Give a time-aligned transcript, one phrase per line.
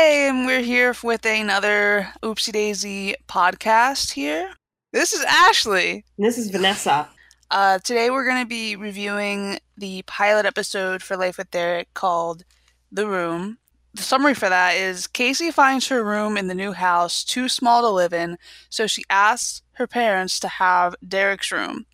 [0.00, 4.54] Hey, and we're here with another Oopsie Daisy podcast here.
[4.92, 6.04] This is Ashley.
[6.16, 7.08] This is Vanessa.
[7.50, 12.44] Uh, today we're going to be reviewing the pilot episode for Life with Derek called
[12.92, 13.58] The Room.
[13.92, 17.82] The summary for that is Casey finds her room in the new house too small
[17.82, 18.38] to live in,
[18.70, 21.86] so she asks her parents to have Derek's room.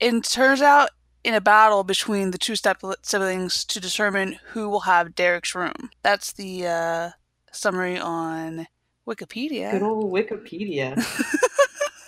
[0.00, 0.88] It turns out
[1.24, 5.90] in a battle between the two step siblings to determine who will have Derek's room.
[6.02, 7.10] That's the uh,
[7.52, 8.66] summary on
[9.06, 9.72] Wikipedia.
[9.72, 10.96] Good old Wikipedia.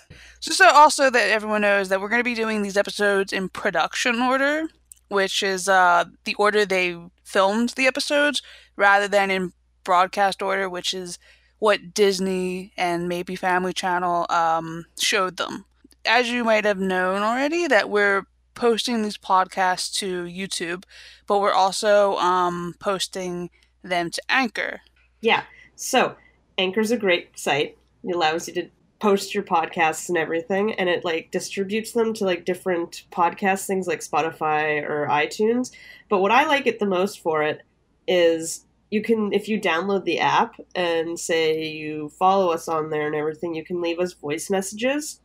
[0.41, 3.49] Just so also that everyone knows that we're going to be doing these episodes in
[3.49, 4.67] production order,
[5.07, 8.41] which is uh, the order they filmed the episodes,
[8.75, 11.17] rather than in broadcast order, which is
[11.59, 15.65] what Disney and maybe Family Channel um, showed them.
[16.05, 20.83] As you might have known already, that we're posting these podcasts to YouTube,
[21.27, 23.49] but we're also um, posting
[23.83, 24.81] them to Anchor.
[25.21, 25.43] Yeah.
[25.75, 26.15] So
[26.57, 27.77] Anchor's a great site.
[28.03, 32.25] It allows you to post your podcasts and everything, and it like distributes them to
[32.25, 35.71] like different podcast things like Spotify or iTunes.
[36.09, 37.61] But what I like it the most for it
[38.07, 43.07] is you can if you download the app and say you follow us on there
[43.07, 45.19] and everything, you can leave us voice messages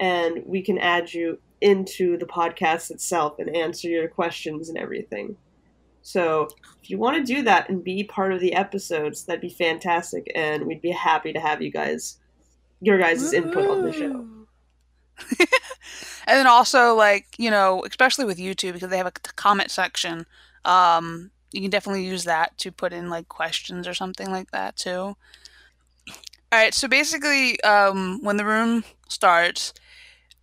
[0.00, 5.34] and we can add you into the podcast itself and answer your questions and everything.
[6.02, 6.48] So
[6.82, 10.30] if you want to do that and be part of the episodes, that'd be fantastic,
[10.34, 12.18] and we'd be happy to have you guys,
[12.82, 14.26] your guys' input on the show.
[15.38, 15.48] and
[16.26, 20.26] then also, like you know, especially with YouTube because they have a comment section,
[20.66, 24.76] um, you can definitely use that to put in like questions or something like that
[24.76, 25.16] too.
[26.52, 29.72] All right, so basically, um, when the room starts,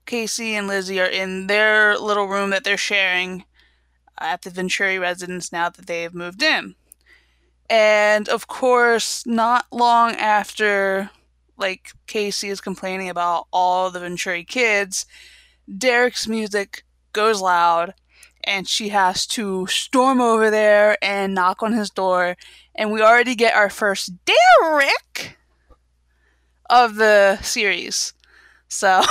[0.06, 3.46] Casey and Lizzie are in their little room that they're sharing
[4.20, 6.76] at the Venturi residence now that they've moved in.
[7.70, 11.10] And of course, not long after
[11.58, 15.06] like Casey is complaining about all the Venturi kids,
[15.78, 16.84] Derek's music
[17.14, 17.94] goes loud
[18.44, 22.36] and she has to storm over there and knock on his door
[22.76, 25.38] and we already get our first Derek
[26.70, 28.14] of the series.
[28.68, 29.02] So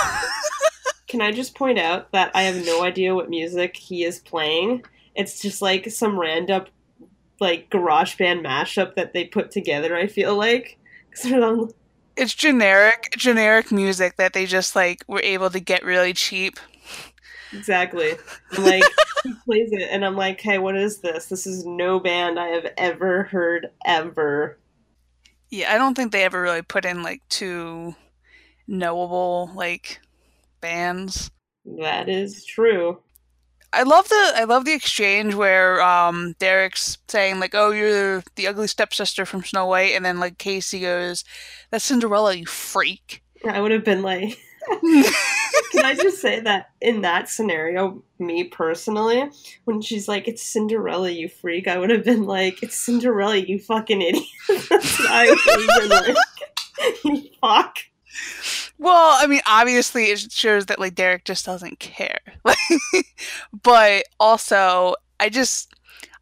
[1.10, 4.84] Can I just point out that I have no idea what music he is playing?
[5.16, 6.66] It's just like some random
[7.40, 10.78] like garage band mashup that they put together, I feel like.
[12.16, 16.60] It's generic generic music that they just like were able to get really cheap.
[17.52, 18.12] Exactly.
[18.52, 18.82] I'm like
[19.24, 21.26] he plays it and I'm like, "Hey, what is this?
[21.26, 24.58] This is no band I have ever heard ever."
[25.50, 27.94] Yeah, I don't think they ever really put in like too
[28.66, 30.00] knowable like
[30.60, 31.30] bands.
[31.64, 32.98] That is true.
[33.72, 38.48] I love the I love the exchange where um, Derek's saying like, "Oh, you're the
[38.48, 41.24] ugly stepsister from Snow White," and then like Casey goes,
[41.70, 44.36] "That's Cinderella, you freak." I would have been like,
[45.72, 49.30] "Can I just say that in that scenario, me personally,
[49.66, 53.60] when she's like, "It's Cinderella, you freak," I would have been like, "It's Cinderella, you
[53.60, 56.16] fucking idiot." I would have been like,
[57.04, 57.76] "You fuck."
[58.80, 62.18] Well, I mean, obviously it shows that like Derek just doesn't care.
[63.62, 65.74] but also, I just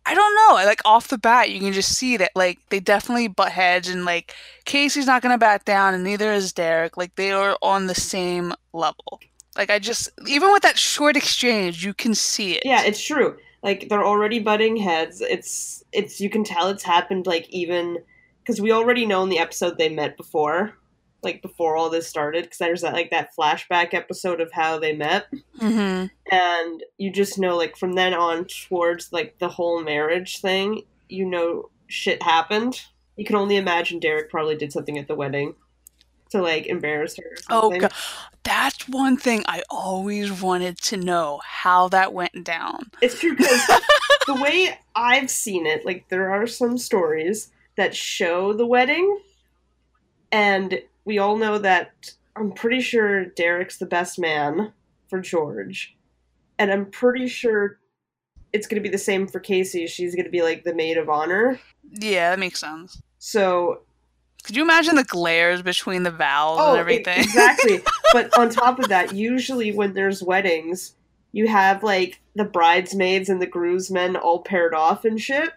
[0.04, 0.54] I don't know.
[0.64, 4.04] Like off the bat, you can just see that like they definitely butt heads, and
[4.04, 6.96] like Casey's not gonna back down, and neither is Derek.
[6.96, 9.20] Like they are on the same level.
[9.56, 12.64] Like I just even with that short exchange, you can see it.
[12.64, 13.36] Yeah, it's true.
[13.62, 15.20] Like they're already butting heads.
[15.20, 17.98] It's it's you can tell it's happened like even
[18.40, 20.76] because we already know in the episode they met before
[21.22, 24.94] like before all this started because there's that like that flashback episode of how they
[24.94, 25.26] met.
[25.58, 26.06] Mm-hmm.
[26.30, 31.24] and you just know like from then on towards like the whole marriage thing you
[31.24, 32.82] know shit happened.
[33.16, 35.54] You can only imagine derek probably did something at the wedding
[36.30, 37.92] to like embarrass her oh god.
[38.44, 42.90] That's one thing i always wanted to know how that went down.
[43.02, 43.66] It's true because
[44.26, 49.18] the way i've seen it like there are some stories that show the wedding
[50.30, 54.74] and we all know that I'm pretty sure Derek's the best man
[55.08, 55.96] for George.
[56.58, 57.80] And I'm pretty sure
[58.52, 59.86] it's going to be the same for Casey.
[59.86, 61.58] She's going to be like the maid of honor.
[61.98, 63.00] Yeah, that makes sense.
[63.18, 63.80] So.
[64.44, 67.20] Could you imagine the glares between the vows oh, and everything?
[67.20, 67.80] exactly.
[68.12, 70.94] but on top of that, usually when there's weddings,
[71.32, 75.52] you have like the bridesmaids and the groomsmen all paired off and shit.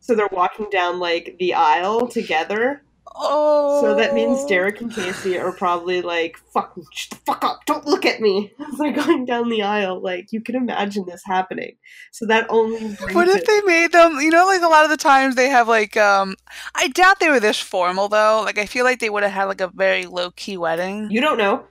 [0.00, 2.80] So they're walking down like the aisle together
[3.18, 3.80] Oh.
[3.80, 7.86] So that means Derek and Casey are probably like, fuck, shut the fuck up, don't
[7.86, 8.52] look at me.
[8.72, 11.76] As they're going down the aisle, like, you can imagine this happening.
[12.12, 12.80] So that only
[13.12, 14.20] What if it- they made them?
[14.20, 16.36] You know, like a lot of the times they have like um.
[16.74, 18.42] I doubt they were this formal though.
[18.44, 21.10] Like I feel like they would have had like a very low key wedding.
[21.10, 21.64] You don't know.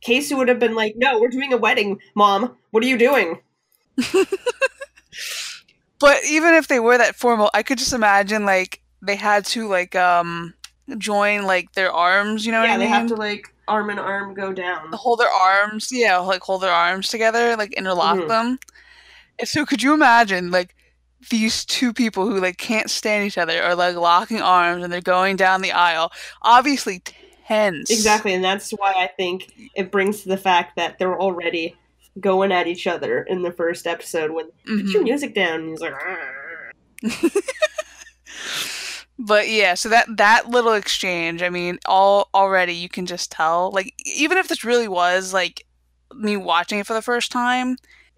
[0.00, 2.56] Casey would have been like, no, we're doing a wedding, mom.
[2.70, 3.40] What are you doing?
[5.98, 9.66] But even if they were that formal, I could just imagine like they had to
[9.66, 10.52] like um
[10.98, 12.44] join like their arms.
[12.46, 12.92] You know what yeah, I they mean?
[12.94, 14.92] have to like arm in arm go down.
[14.92, 15.88] hold their arms.
[15.92, 18.28] Yeah, like hold their arms together, like interlock Mhm.
[18.28, 18.58] them.
[19.38, 20.74] And so, could you imagine like
[21.30, 25.00] these two people who like can't stand each other are like locking arms and they're
[25.00, 26.12] going down the aisle,
[26.42, 27.02] obviously
[27.46, 27.90] tense.
[27.90, 31.74] Exactly, and that's why I think it brings to the fact that they're already
[32.20, 35.04] going at each other in the first episode when put your Mhm.
[35.04, 35.94] music down and he's like.
[39.18, 43.70] But yeah, so that that little exchange, I mean, all already you can just tell.
[43.72, 45.64] Like even if this really was like
[46.14, 47.76] me watching it for the first time,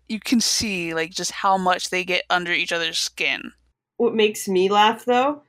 [0.08, 3.52] you can see like just how much they get under each other's skin.
[3.96, 5.42] what makes me laugh though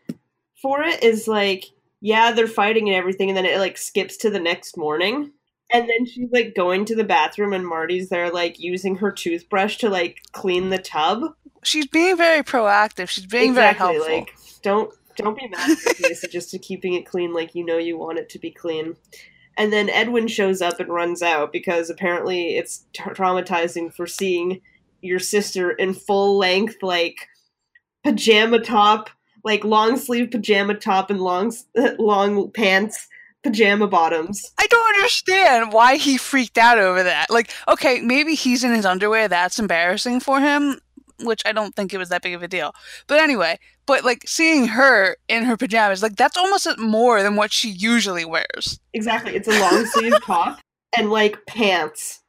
[0.62, 1.66] for it is like
[2.02, 5.32] yeah they're fighting and everything and then it like skips to the next morning
[5.72, 9.78] and then she's like going to the bathroom and marti's there like using her toothbrush
[9.78, 11.24] to like clean the tub
[11.62, 13.10] She's being very proactive.
[13.10, 14.06] She's being very helpful.
[14.06, 17.78] like don't don't be mad at Casey just to keeping it clean like you know
[17.78, 18.96] you want it to be clean
[19.58, 24.62] and then edwin shows up and runs out because apparently it's tra- traumatizing for seeing
[25.02, 27.28] your sister in full length like
[28.04, 29.10] pajama top
[29.44, 31.54] like long sleeve pajama top and long
[32.00, 33.08] long pants
[33.44, 37.30] pajama bottoms I don't understand why he freaked out over that.
[37.30, 39.28] Like, okay, maybe he's in his underwear.
[39.30, 40.80] That's embarrassing for him,
[41.24, 42.74] which I don't think it was that big of a deal.
[43.08, 47.52] But anyway, but like seeing her in her pajamas, like that's almost more than what
[47.52, 48.80] she usually wears.
[48.94, 49.36] exactly.
[49.36, 50.60] It's a long sleeve top
[50.98, 52.22] and like pants.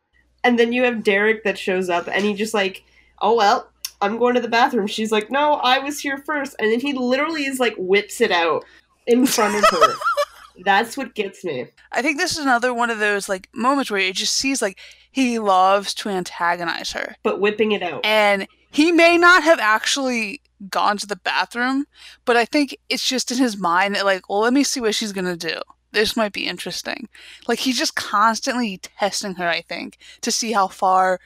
[0.42, 2.82] And then you have derek that shows up and he just like
[3.20, 3.70] oh well
[4.00, 4.86] i'm going to the bathroom.
[4.86, 6.56] She's like no i was here first.
[6.58, 8.64] And then he literally is like whips it out
[9.06, 9.94] in front of her.
[10.64, 11.66] That's what gets me.
[11.92, 14.78] I think this is another one of those like moments where it just sees like
[15.10, 17.16] he loves to antagonize her.
[17.22, 18.04] but whipping it out.
[18.04, 21.86] And he may not have actually gone to the bathroom,
[22.24, 24.94] but I think it's just in his mind that, like, well, let me see what
[24.94, 25.60] she's going to do.
[25.92, 27.08] This might be interesting.
[27.48, 31.18] Like, he's just constantly testing her, I think, to see how far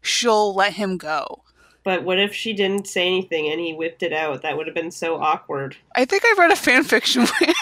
[0.00, 1.42] she'll let him go.
[1.84, 4.74] but what if she didn't say anything and he whipped it out that would have
[4.74, 7.54] been so awkward I think I read a fan fiction where,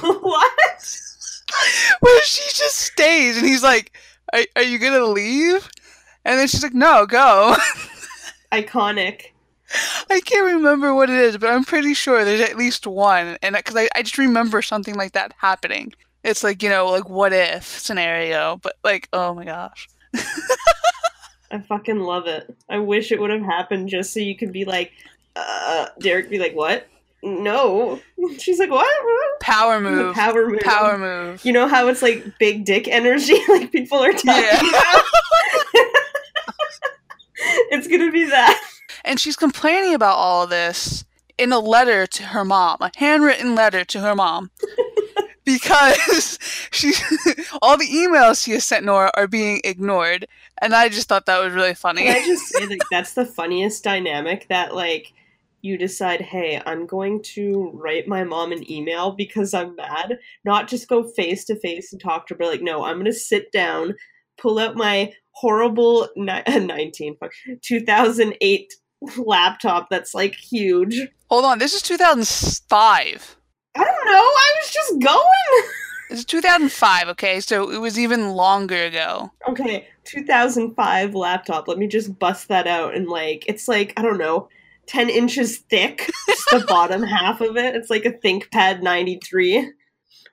[0.20, 0.98] what
[2.00, 3.92] where she just stays and he's like,
[4.32, 5.68] are, are you going to leave?
[6.24, 7.54] And then she's like, no, go.
[8.52, 9.26] iconic
[10.10, 13.36] I can't remember what it is, but I'm pretty sure there's at least one.
[13.42, 15.92] And because I, I just remember something like that happening.
[16.24, 19.86] It's like, you know, like what if scenario, but like, oh my gosh.
[21.50, 24.64] i fucking love it i wish it would have happened just so you could be
[24.66, 24.92] like
[25.34, 26.86] uh derek be like what
[27.22, 27.98] no
[28.38, 28.86] she's like what
[29.40, 30.14] Power move.
[30.14, 31.42] power move Power move.
[31.44, 34.60] You know how it's like big dick energy, like people are talking Yeah.
[34.68, 35.04] about?
[37.70, 38.60] it's gonna be that.
[39.04, 41.04] And she's complaining about all of this
[41.36, 44.50] in a letter to her mom, a handwritten letter to her mom.
[45.48, 46.38] because
[46.70, 46.92] she
[47.62, 50.26] all the emails she has sent Nora are being ignored.
[50.60, 52.02] And I just thought that was really funny.
[52.02, 55.14] Can I just say like that's the funniest dynamic that like
[55.62, 60.68] you decide, hey, I'm going to write my mom an email because I'm mad, not
[60.68, 63.50] just go face to face and talk to her, but like, no, I'm gonna sit
[63.50, 63.94] down,
[64.36, 67.16] pull out my horrible ni- 19
[67.62, 68.72] 2008
[69.16, 71.00] laptop that's like huge.
[71.30, 73.36] Hold on, this is 2005.
[73.76, 74.12] I don't know.
[74.12, 75.72] I was just going.
[76.10, 77.38] Is 2005, okay?
[77.38, 79.30] So it was even longer ago.
[79.46, 81.68] Okay, 2005 laptop.
[81.68, 84.48] Let me just bust that out and like it's like I don't know,
[84.86, 86.10] 10 inches thick.
[86.26, 87.76] Just the bottom half of it.
[87.76, 89.70] It's like a ThinkPad 93.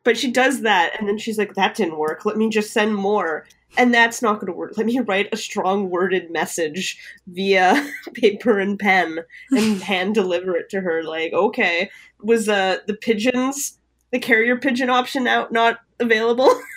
[0.05, 2.24] But she does that and then she's like that didn't work.
[2.24, 3.45] Let me just send more.
[3.77, 4.77] And that's not going to work.
[4.77, 9.20] Let me write a strong worded message via paper and pen
[9.51, 11.89] and hand deliver it to her like, okay,
[12.22, 13.77] was uh the pigeons
[14.12, 16.50] the carrier pigeon option out not available?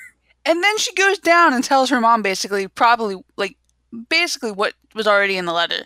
[0.49, 3.59] And then she goes down and tells her mom basically, probably, like,
[4.09, 5.85] basically what was already in the letter.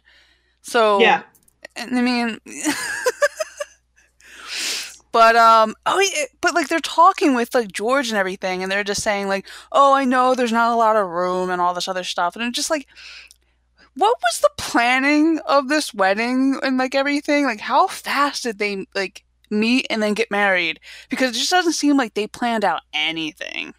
[0.61, 1.25] So, yeah.
[1.75, 2.39] and I mean,
[5.13, 8.85] but um, oh yeah, but like they're talking with like George and everything, and they're
[8.85, 11.89] just saying like, oh, I know there's not a lot of room and all this
[11.89, 12.87] other stuff, and it's just like,
[13.95, 17.45] what was the planning of this wedding and like everything?
[17.45, 21.75] Like, how fast did they like meet and then get married because it just doesn't
[21.75, 23.75] seem like they planned out anything.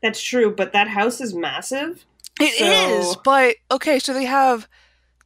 [0.00, 2.04] That's true, but that house is massive.
[2.40, 4.68] It is, So- but okay, so they have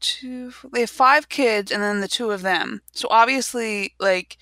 [0.01, 2.83] two they have five kids and then the two of them.
[2.93, 4.37] So obviously like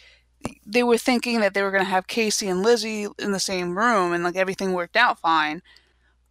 [0.67, 3.77] they were thinking that they were going to have Casey and Lizzie in the same
[3.77, 5.63] room and like everything worked out fine.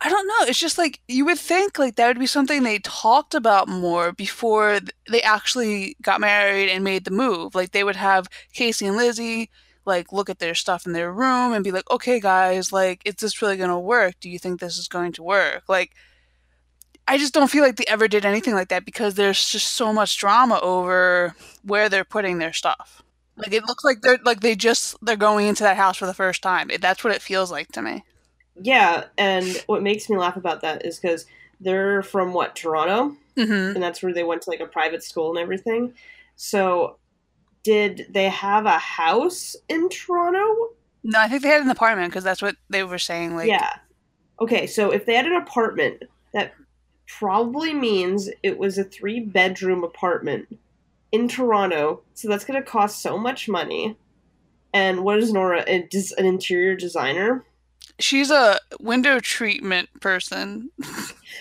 [0.02, 0.48] I don't know.
[0.48, 4.12] It's just like you would think like that would be something they talked about more
[4.12, 4.80] before
[5.10, 7.56] they actually got married and made the move.
[7.56, 9.50] Like they would have Casey and Lizzie
[9.86, 13.16] like look at their stuff in their room and be like, "Okay, guys, like is
[13.16, 14.16] this really going to work?
[14.20, 15.92] Do you think this is going to work?" Like
[17.08, 19.92] I just don't feel like they ever did anything like that because there's just so
[19.94, 23.03] much drama over where they're putting their stuff.
[23.36, 26.14] Like it looks like they're like they just they're going into that house for the
[26.14, 26.70] first time.
[26.70, 28.04] It, that's what it feels like to me.
[28.62, 31.26] Yeah, and what makes me laugh about that is because
[31.60, 35.32] they're from what Toronto, hmm and that's where they went to like a private school
[35.32, 35.94] and everything.
[36.36, 36.98] So,
[37.64, 40.74] did they have a house in Toronto?
[41.04, 43.36] No, I think they had an apartment because that's what they were saying.
[43.36, 43.70] Like, yeah.
[44.40, 46.54] Okay, so if they had an apartment, that
[47.08, 50.58] probably means it was a three bedroom apartment
[51.14, 52.02] in Toronto.
[52.14, 53.96] So that's going to cost so much money.
[54.74, 55.64] And what is Nora?
[55.64, 57.46] Des- an interior designer?
[58.00, 60.70] she's a window treatment person.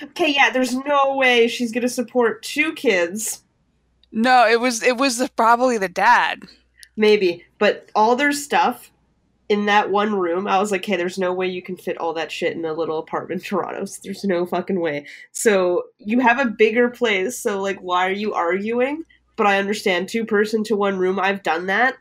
[0.02, 3.42] Okay, yeah, there's no way she's going to support two kids.
[4.10, 6.42] No, it was it was the, probably the dad.
[6.96, 7.44] Maybe.
[7.58, 8.90] But all their stuff
[9.48, 12.14] in that one room, I was like, hey, there's no way you can fit all
[12.14, 13.84] that shit in a little apartment in Toronto.
[13.84, 15.06] So there's no fucking way.
[15.30, 17.38] So you have a bigger place.
[17.38, 19.04] So, like, why are you arguing?
[19.36, 21.18] But I understand two person to one room.
[21.18, 21.96] I've done that.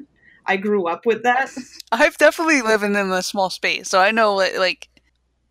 [0.46, 1.50] I grew up with that.
[1.92, 4.90] I've definitely lived in a small space, so I know like, like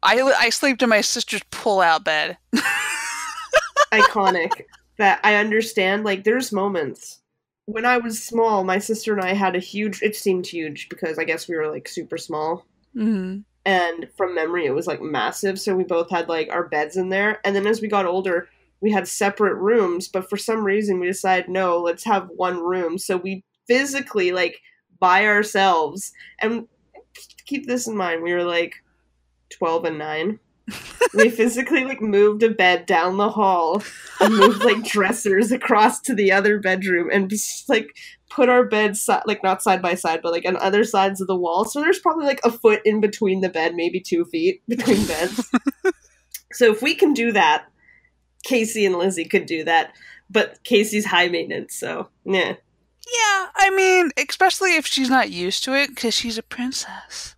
[0.02, 2.36] I I slept in my sister's pull-out bed.
[3.92, 4.64] Iconic.
[4.98, 6.04] that I understand.
[6.04, 7.20] Like, there's moments.
[7.66, 11.18] When I was small, my sister and I had a huge, it seemed huge because
[11.18, 12.66] I guess we were like super small.
[12.94, 16.96] hmm and from memory it was like massive so we both had like our beds
[16.96, 18.48] in there and then as we got older
[18.80, 22.98] we had separate rooms but for some reason we decided no let's have one room.
[22.98, 24.60] So we physically like
[24.98, 26.12] by ourselves.
[26.40, 26.66] And
[27.46, 28.76] keep this in mind we were like
[29.50, 30.38] 12 and 9
[31.14, 33.82] we physically like moved a bed down the hall
[34.20, 37.96] and moved like dressers across to the other bedroom and just like
[38.30, 41.26] put our beds si- like not side by side but like on other sides of
[41.26, 41.64] the wall.
[41.64, 45.50] So there's probably like a foot in between the bed maybe two feet between beds.
[46.52, 47.66] So if we can do that
[48.44, 49.92] casey and lizzie could do that
[50.30, 52.54] but casey's high maintenance so yeah
[53.06, 57.34] Yeah, I mean, especially if she's not used to it because she's a princess.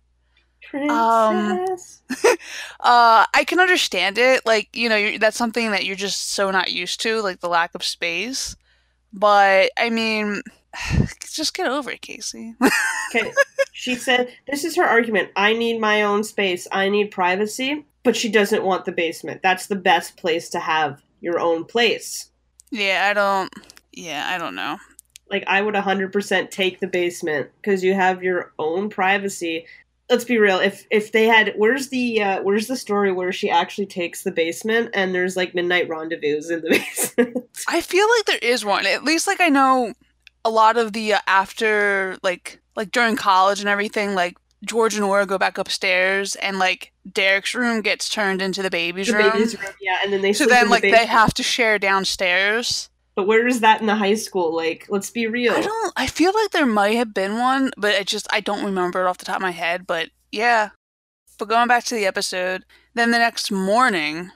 [0.73, 2.01] Um, princess
[2.79, 4.45] Uh, I can understand it.
[4.45, 7.49] Like, you know, you're, that's something that you're just so not used to, like the
[7.49, 8.55] lack of space.
[9.11, 10.41] But I mean,
[11.33, 12.55] just get over it, Casey.
[13.15, 13.31] okay
[13.73, 18.15] she said this is her argument i need my own space i need privacy but
[18.15, 22.29] she doesn't want the basement that's the best place to have your own place
[22.73, 23.53] yeah, I don't.
[23.91, 24.79] Yeah, I don't know.
[25.29, 29.67] like I would 100% take the basement because you have your own privacy.
[30.09, 30.57] Let's be real.
[30.57, 34.31] If if they had, where's the uh, where's the story where she actually takes the
[34.31, 37.37] basement and there's like midnight rendezvous in the basement?
[37.67, 38.87] I feel like there is one.
[38.87, 39.93] At least, like I know
[40.43, 44.15] a lot of the uh, after, like like during college and everything.
[44.15, 48.69] Like George and Nora go back upstairs, and like Derek's room gets turned into the
[48.69, 49.31] baby's the room.
[49.31, 51.77] baby's room, yeah, and then they so then, in the like they have to share
[51.77, 52.89] downstairs.
[53.15, 54.55] But where is that in the high school?
[54.55, 55.53] Like, let's be real.
[55.53, 55.93] I don't.
[55.95, 59.07] I feel like there might have been one, but I just I don't remember it
[59.07, 59.85] off the top of my head.
[59.85, 60.69] But yeah.
[61.37, 64.31] But going back to the episode, then the next morning,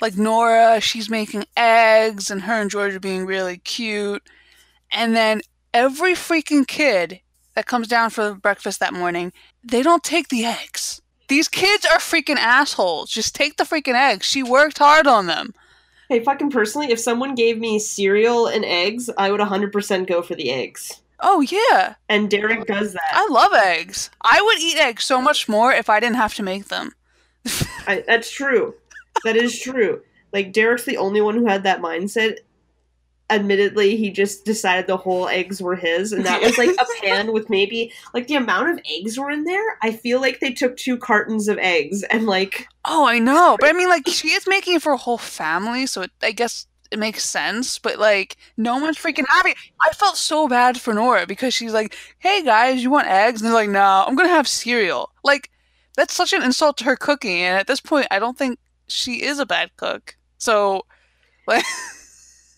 [0.00, 4.22] like Nora, she's making eggs, and her and George are being really cute,
[4.90, 7.20] and then every freaking kid
[7.60, 11.02] that comes down for breakfast that morning, they don't take the eggs.
[11.28, 13.10] These kids are freaking assholes.
[13.10, 14.24] Just take the freaking eggs.
[14.24, 15.52] She worked hard on them.
[16.08, 20.34] Hey, fucking personally, if someone gave me cereal and eggs, I would 100% go for
[20.34, 21.02] the eggs.
[21.20, 21.96] Oh yeah.
[22.08, 23.12] And Derek does that.
[23.12, 24.08] I love eggs.
[24.22, 26.94] I would eat eggs so much more if I didn't have to make them.
[27.86, 28.74] I, that's true.
[29.24, 30.00] That is true.
[30.32, 32.38] Like Derek's the only one who had that mindset.
[33.30, 37.32] Admittedly, he just decided the whole eggs were his, and that was like a pan
[37.32, 39.78] with maybe like the amount of eggs were in there.
[39.82, 43.56] I feel like they took two cartons of eggs and like Oh, I know.
[43.60, 46.32] But I mean, like, she is making it for a whole family, so it, I
[46.32, 47.78] guess it makes sense.
[47.78, 49.54] But, like, no one's freaking happy.
[49.80, 53.40] I felt so bad for Nora because she's like, hey, guys, you want eggs?
[53.40, 55.10] And they're like, no, I'm going to have cereal.
[55.22, 55.50] Like,
[55.96, 57.42] that's such an insult to her cooking.
[57.42, 58.58] And at this point, I don't think
[58.88, 60.16] she is a bad cook.
[60.38, 60.86] So,
[61.46, 61.64] like,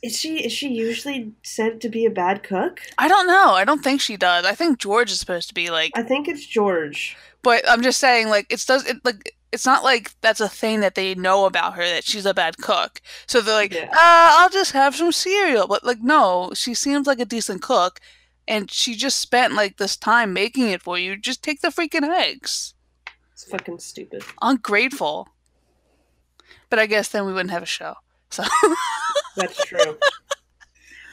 [0.02, 2.80] Is she is she usually said to be a bad cook?
[2.98, 3.50] I don't know.
[3.52, 4.44] I don't think she does.
[4.44, 7.16] I think George is supposed to be like, I think it's George.
[7.42, 10.80] but I'm just saying, like, it's does it like it's not like that's a thing
[10.80, 13.00] that they know about her that she's a bad cook.
[13.26, 13.90] So they're like, Yeah.
[13.92, 15.68] uh, I'll just have some cereal.
[15.68, 18.00] But like, no, she seems like a decent cook,
[18.48, 21.16] and she just spent like this time making it for you.
[21.16, 22.74] Just take the freaking eggs.
[23.34, 24.24] It's fucking stupid.
[24.40, 25.28] Ungrateful.
[26.70, 27.94] But I guess then we wouldn't have a show.
[28.30, 28.42] So
[29.36, 29.98] That's true.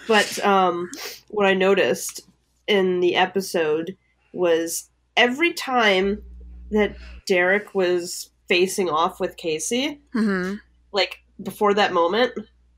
[0.07, 0.89] but um,
[1.29, 2.21] what I noticed
[2.67, 3.97] in the episode
[4.33, 6.21] was every time
[6.71, 6.95] that
[7.25, 10.55] Derek was facing off with Casey, hmm
[10.91, 12.33] like before that moment,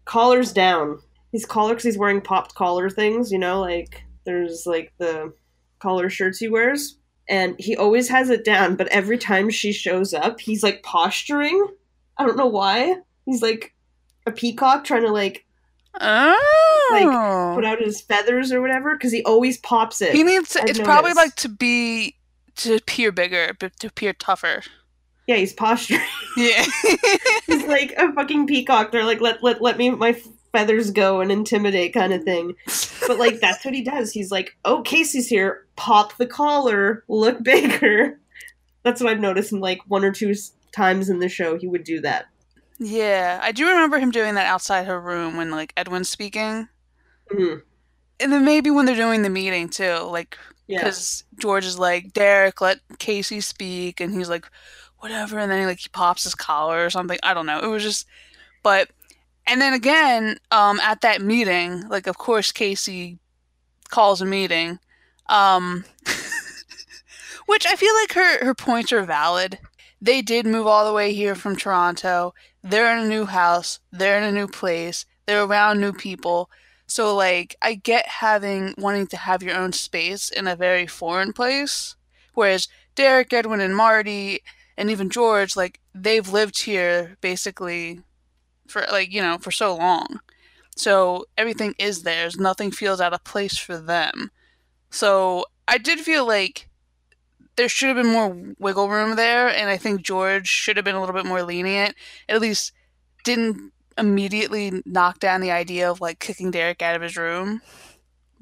[0.06, 1.00] collars down.
[1.32, 5.34] He's collar because he's wearing popped collar things, you know, like there's like the
[5.80, 6.98] collar shirts he wears.
[7.30, 11.66] And he always has it down, but every time she shows up, he's like posturing.
[12.18, 12.98] I don't know why.
[13.26, 13.74] He's like
[14.26, 15.46] a peacock trying to like
[16.00, 17.52] oh.
[17.56, 20.14] put out his feathers or whatever because he always pops it.
[20.14, 20.50] he needs.
[20.50, 22.16] To, it's probably like to be
[22.58, 24.62] to appear bigger, but to appear tougher.
[25.28, 26.02] yeah, he's posturing.
[26.38, 26.66] Yeah.
[27.46, 28.92] he's like a fucking peacock.
[28.92, 30.20] They're like, let let let me my
[30.52, 32.56] feathers go and intimidate kind of thing.
[33.08, 34.12] But like that's what he does.
[34.12, 35.66] He's like, oh, Casey's here.
[35.76, 37.04] Pop the collar.
[37.08, 38.20] Look bigger.
[38.84, 40.34] That's what I've noticed in like one or two
[40.72, 41.58] times in the show.
[41.58, 42.28] He would do that.
[42.84, 46.68] Yeah, I do remember him doing that outside her room when like Edwin's speaking,
[47.32, 47.62] Mhm.
[48.20, 50.36] and then maybe when they're doing the meeting too, like
[50.66, 50.80] Yeah.
[50.80, 54.46] because George is like Derek, let Casey speak, and he's like
[54.98, 57.20] whatever, and then he like he pops his collar or something.
[57.22, 57.60] I don't know.
[57.60, 58.08] It was just,
[58.64, 58.90] but
[59.46, 63.20] and then again, um, at that meeting, like of course Casey
[63.90, 64.80] calls a meeting,
[65.30, 65.86] um,
[67.46, 69.60] which I feel like her her points are valid.
[70.02, 72.34] They did move all the way here from Toronto.
[72.64, 73.80] They're in a new house.
[73.92, 75.06] They're in a new place.
[75.26, 76.50] They're around new people.
[76.88, 81.34] So like I get having wanting to have your own space in a very foreign
[81.34, 81.96] place.
[82.34, 84.42] Whereas Derek, Edwin, and Marti,
[84.78, 88.02] and even George, like they've lived here basically
[88.68, 90.20] for like, you know, for so long.
[90.76, 92.38] So everything is theirs.
[92.38, 94.32] Nothing feels out of place for them.
[94.90, 96.68] So I did feel like
[97.56, 100.96] there should have been more wiggle room there, and I think George should have been
[100.96, 101.96] a little bit more lenient.
[102.30, 102.72] At least
[103.24, 107.62] didn't immediately knock down the idea of like kicking Derek out of his room.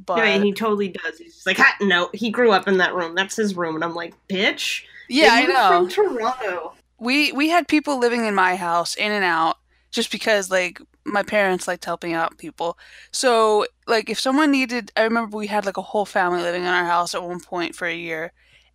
[0.05, 1.17] But yeah, and he totally does.
[1.17, 3.15] He's just like, no, he grew up in that room.
[3.15, 3.75] That's his room.
[3.75, 4.83] And I'm like, bitch.
[5.09, 5.89] yeah, I know.
[5.89, 6.73] From Toronto.
[6.99, 9.57] we we had people living in my house in and out
[9.91, 12.77] just because like my parents liked helping out people
[13.11, 16.67] so like if someone needed i remember we had like a whole family living in
[16.67, 18.31] our house at one point for a year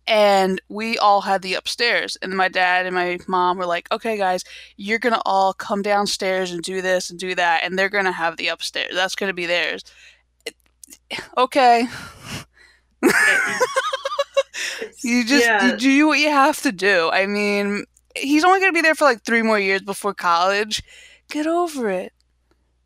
[0.07, 4.17] and we all had the upstairs and my dad and my mom were like okay
[4.17, 4.43] guys
[4.77, 8.37] you're gonna all come downstairs and do this and do that and they're gonna have
[8.37, 9.83] the upstairs that's gonna be theirs
[11.37, 11.87] okay
[15.05, 15.67] You just yeah.
[15.67, 17.09] you do what you have to do.
[17.11, 20.81] I mean, he's only going to be there for like three more years before college.
[21.29, 22.13] Get over it.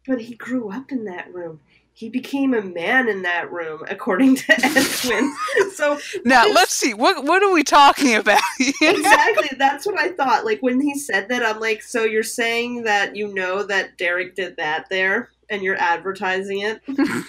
[0.08, 1.62] But he grew up in that room.
[2.00, 5.36] He became a man in that room, according to Edwin.
[5.76, 6.56] so Now Yes.
[6.56, 8.40] let's see what what are we talking about?
[8.82, 10.46] exactly, that's what I thought.
[10.46, 14.34] Like when he said that, I'm like, so you're saying that you know that Derek
[14.36, 16.80] did that there, and you're advertising it?
[16.88, 17.28] well,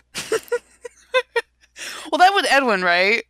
[2.18, 3.24] that was Edwin, right?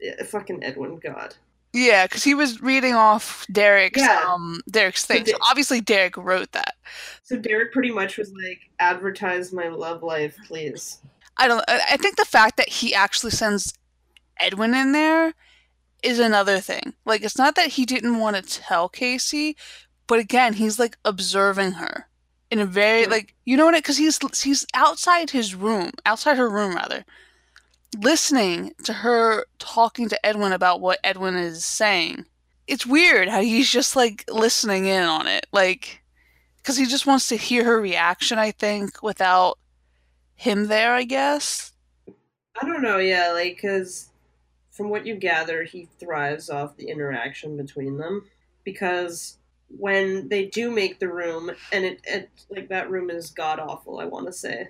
[0.00, 1.36] Yeah, fucking Edwin, God.
[1.72, 4.24] Yeah, because he was reading off Derek's Yeah.
[4.28, 5.24] um Derek's thing.
[5.24, 6.74] So So obviously Derek wrote that.
[7.22, 10.98] So Derek pretty much was like, advertise my love life, please.
[11.38, 11.64] I don't.
[11.68, 13.72] I think the fact that he actually sends
[14.38, 15.32] Edwin in there
[16.02, 16.92] is another thing.
[17.06, 19.56] Like, it's not that he didn't want to tell Casey,
[20.06, 22.08] but again, he's like observing her
[22.50, 23.74] in a very like you know what?
[23.74, 27.06] Because he's he's outside his room, outside her room rather,
[27.98, 32.26] listening to her talking to Edwin about what Edwin is saying.
[32.66, 36.02] It's weird how he's just like listening in on it, like
[36.56, 38.38] because he just wants to hear her reaction.
[38.38, 39.58] I think without
[40.34, 41.72] him there, I guess.
[42.60, 44.10] I don't know, yeah, like, because
[44.70, 48.24] from what you gather, he thrives off the interaction between them.
[48.64, 53.58] Because when they do make the room, and it, it like, that room is god
[53.58, 54.68] awful, I want to say.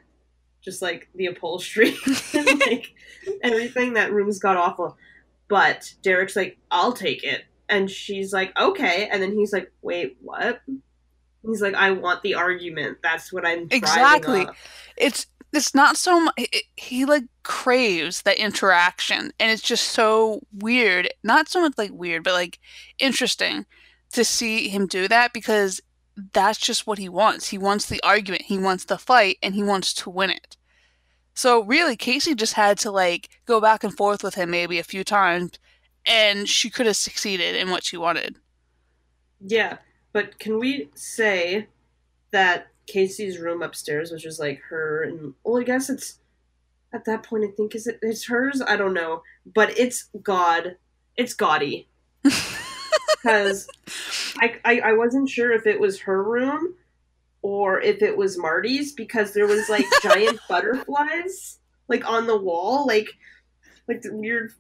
[0.63, 1.97] Just like the upholstery,
[2.35, 2.95] and, like
[3.43, 4.97] everything, that room's got awful.
[5.49, 7.45] But Derek's like, I'll take it.
[7.69, 9.09] And she's like, okay.
[9.11, 10.63] And then he's like, wait, what?
[11.45, 12.99] He's like, I want the argument.
[13.03, 14.47] That's what I'm Exactly.
[14.47, 14.57] off."
[14.97, 16.35] it's it's not so much
[16.77, 22.23] he like craves that interaction and it's just so weird not so much like weird
[22.23, 22.59] but like
[22.99, 23.65] interesting
[24.13, 25.81] to see him do that because
[26.33, 27.49] that's just what he wants.
[27.49, 30.52] He wants the argument, he wants the fight, and he wants to win it.
[31.35, 34.85] So really, Casey just had to like go back and forth with him maybe a
[34.85, 35.53] few times,
[36.07, 38.37] and she could have succeeded in what she wanted.
[39.41, 39.79] Yeah,
[40.13, 41.67] but can we say
[42.33, 46.19] that Casey's room upstairs, which is like her and well, I guess it's
[46.93, 48.61] at that point I think is it it's hers.
[48.61, 49.23] I don't know,
[49.55, 50.77] but it's God.
[51.17, 51.89] It's gaudy
[52.23, 53.69] because
[54.39, 56.75] I, I I wasn't sure if it was her room
[57.43, 62.87] or if it was Marti's because there was like giant butterflies like on the wall,
[62.87, 63.09] like
[63.89, 64.53] like the weird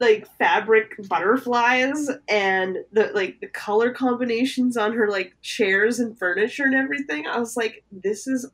[0.00, 6.64] like fabric butterflies and the like the color combinations on her like chairs and furniture
[6.64, 7.26] and everything.
[7.26, 8.46] I was like, this is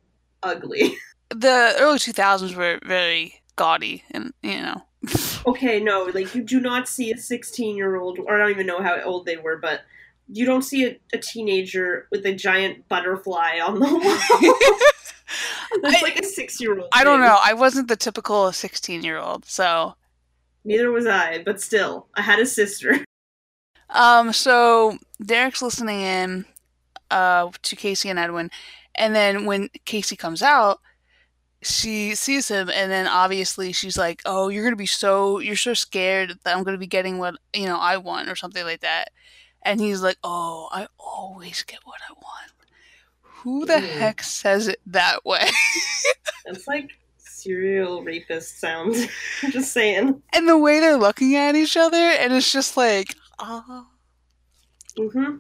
[0.42, 0.96] ugly.
[1.35, 4.83] The early 2000s were very gaudy and, you know.
[5.46, 8.66] okay, no, like you do not see a 16 year old, or I don't even
[8.66, 9.81] know how old they were, but
[10.33, 15.83] you don't see a, a teenager with a giant butterfly on the wall.
[15.83, 16.88] That's like a six year old.
[16.92, 17.38] I don't know.
[17.42, 19.95] I wasn't the typical 16 year old, so.
[20.64, 23.05] Neither was I, but still, I had a sister.
[23.95, 26.47] Um, so Derek's listening in
[27.11, 28.51] uh, to Casey and Edwin,
[28.95, 30.81] and then when Casey comes out,
[31.62, 35.75] she sees him and then obviously she's like oh you're gonna be so you're so
[35.75, 39.11] scared that i'm gonna be getting what you know i want or something like that
[39.64, 42.53] and he's like oh i always get what i want.
[43.42, 43.98] Who the mm.
[43.98, 45.48] heck says it that way?
[46.44, 49.07] It's like serial rapist sounds.
[49.51, 50.20] Just saying.
[50.33, 53.87] And the way they're looking at each other and it's just like ah.
[54.98, 55.37] Mm-hmm.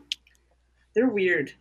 [0.94, 1.52] They're weird.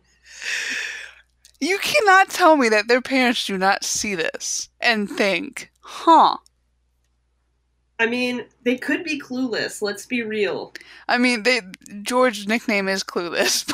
[1.60, 6.36] You cannot tell me that their parents do not see this and think, huh.
[7.98, 9.80] I mean, they could be clueless.
[9.82, 10.72] Let's be real.
[11.08, 11.60] I mean, they
[12.02, 13.70] George's nickname is Clueless.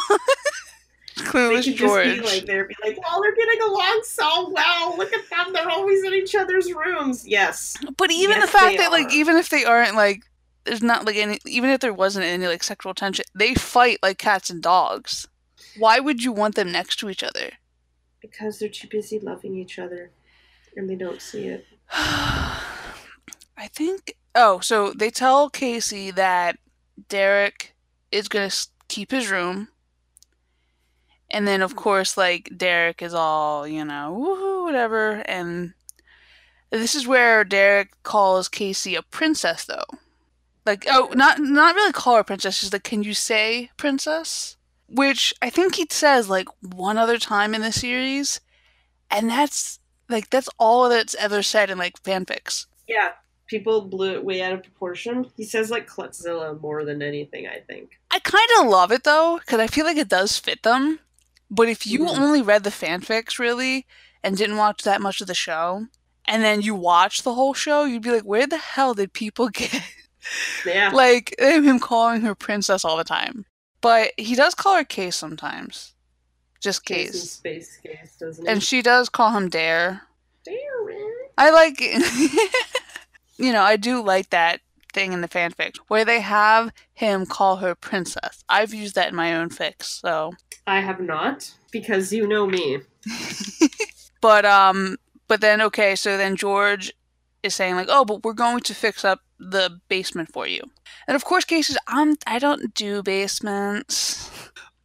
[1.16, 2.07] clueless they George.
[2.07, 4.96] Just be like, they're be like, "Well, they're getting along so well.
[4.98, 8.76] Look at them; they're always in each other's rooms." Yes, but even yes, the fact
[8.76, 8.90] that, are.
[8.90, 10.22] like, even if they aren't like,
[10.64, 14.18] there's not like any, even if there wasn't any like sexual tension, they fight like
[14.18, 15.26] cats and dogs.
[15.78, 17.52] Why would you want them next to each other?
[18.20, 20.11] because they're too busy loving each other
[20.76, 21.66] and they don't see it.
[23.59, 24.14] I think.
[24.35, 26.59] Oh, so they tell Casey that
[27.09, 27.75] Derek
[28.12, 29.68] is going to keep his room.
[31.31, 31.79] And then, of hmm.
[31.79, 35.23] course, like, Derek is all, you know, woohoo, whatever.
[35.27, 35.75] And
[36.71, 39.99] this is where Derek calls Casey a princess, though.
[40.64, 42.59] Like, oh, not not really call her princess.
[42.59, 44.59] She's like, can you say princess?
[44.88, 48.40] which I think he says like one other time in the series,
[49.11, 52.66] and that's like that's all that's ever said in like fanfics.
[52.88, 53.12] Yeah,
[53.48, 55.26] people blew it way out of proportion.
[55.37, 57.48] He says like Klutzilla more than anything.
[57.48, 57.98] I think.
[58.11, 61.00] I kind of love it though because I feel like it does fit them.
[61.50, 62.22] But if you mm-hmm.
[62.22, 63.87] only read the fanfics really
[64.22, 65.87] and didn't watch that much of the show,
[66.26, 69.48] and then you watch the whole show, you'd be like, where the hell did people
[69.52, 69.82] get?
[70.66, 70.90] Yeah.
[70.92, 73.46] like him calling her princess all the time.
[73.80, 75.94] But he does call her Case sometimes.
[76.61, 77.12] Just Case.
[77.12, 78.50] Case space Case, doesn't he?
[78.50, 80.02] And she does call him Dare.
[80.44, 80.58] Dare.
[81.38, 81.80] I like
[83.38, 84.61] you know, I do like that
[84.92, 88.42] thing in the fanfic where they have him call her princess.
[88.48, 90.33] I've used that in my own fics, so
[90.66, 92.79] I have not because you know me.
[94.20, 94.96] but um
[95.29, 96.92] but then okay, so then George
[97.42, 100.61] is saying like, "Oh, but we're going to fix up the basement for you.
[101.07, 104.31] And of course, Casey says, I'm, I don't do basements.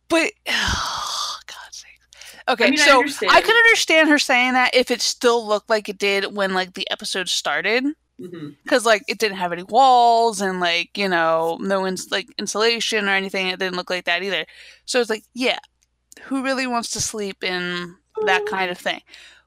[0.09, 1.99] But, oh, God's sake.
[2.47, 5.69] Okay, I mean, so I, I, could understand her saying that if it still looked
[5.69, 7.85] like it did when, like, the episode started.
[8.23, 8.87] Because, mm-hmm.
[8.87, 13.11] like, it didn't have any walls and, like, you know, no ins- like insulation or
[13.11, 13.47] anything.
[13.47, 14.45] It didn't look like that either.
[14.85, 15.59] So it's like, yeah,
[16.23, 19.01] who really wants to sleep in that kind of thing?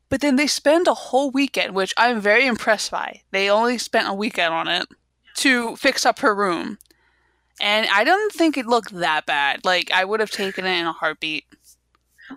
[0.09, 3.23] But then they spend a whole weekend, which I'm very impressed by.
[3.31, 4.87] They only spent a weekend on it
[5.37, 6.79] to fix up her room.
[7.61, 9.65] And I don't think it looked that bad.
[9.65, 11.45] Like, I would have taken it in a heartbeat.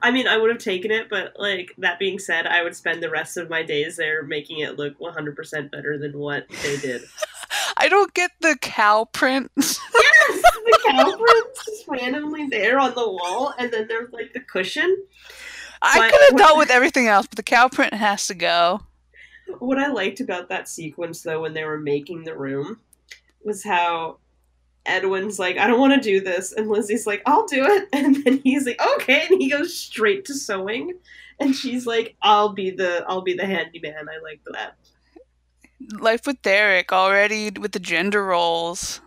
[0.02, 3.02] I mean, I would have taken it, but, like, that being said, I would spend
[3.02, 7.02] the rest of my days there making it look 100% better than what they did.
[7.78, 9.52] I don't get the cow print.
[9.58, 9.78] yes!
[9.93, 15.06] The cow print's just randomly there on the wall, and then there's, like, the cushion.
[15.82, 18.82] I could have dealt with everything else, but the cow print has to go.
[19.60, 22.80] What I liked about that sequence, though, when they were making the room,
[23.43, 24.17] was how
[24.85, 28.23] Edwin's like, I don't want to do this, and Lizzie's like, I'll do it, and
[28.23, 30.93] then he's like, okay, and he goes straight to sewing,
[31.39, 34.07] and she's like, I'll be the, I'll be the handyman.
[34.09, 34.75] I like that.
[35.99, 39.01] Life with Derek already with the gender roles.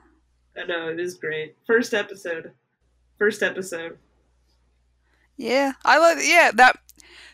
[0.56, 1.56] I know it is great.
[1.66, 2.52] First episode.
[3.18, 3.98] First episode.
[5.36, 6.76] Yeah, I love Yeah, that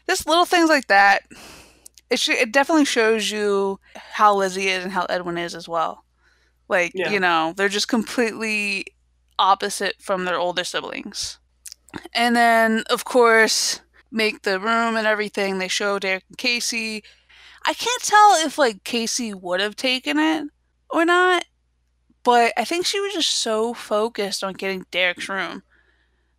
[0.09, 1.23] just little things like that.
[2.11, 6.05] It sh- it definitely shows you how Lizzie is and how Edwin is as well.
[6.69, 7.11] Like Yeah.
[7.11, 8.87] you know, they're just completely
[9.39, 11.39] opposite from their older siblings.
[12.13, 15.59] And then, of course, make the room and everything.
[15.59, 17.03] They show Derek and Casey.
[17.67, 20.49] I can't tell if like Casey would have taken it
[20.91, 21.45] or not,
[22.23, 25.63] but I think she was just so focused on getting Derek's room.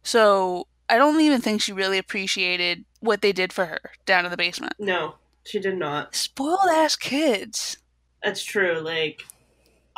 [0.03, 4.31] So I don't even think she really appreciated what they did for her down in
[4.31, 4.73] the basement.
[4.79, 5.15] No,
[5.45, 6.15] she did not.
[6.15, 7.77] Spoiled ass kids.
[8.23, 8.79] That's true.
[8.79, 9.25] Like,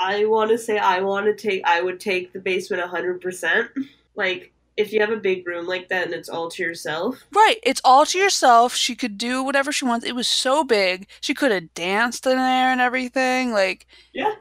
[0.02, 1.62] I want to say I want to take.
[1.66, 3.70] I would take the basement hundred percent.
[4.16, 7.24] Like, if you have a big room like that and it's all to yourself.
[7.32, 8.74] Right, it's all to yourself.
[8.74, 10.06] She could do whatever she wants.
[10.06, 11.08] It was so big.
[11.22, 13.52] She could have danced in there and everything.
[13.52, 14.34] Like, Yeah.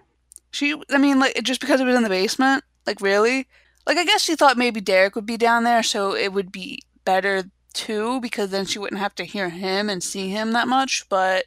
[0.51, 2.65] she, I mean, like, just because it was in the basement?
[2.87, 3.47] Like, really?
[3.87, 6.83] Like, I guess she thought maybe Derek would be down there, so it would be
[7.05, 7.45] better
[7.75, 11.07] too, because then she wouldn't have to hear him and see him that much.
[11.09, 11.47] But,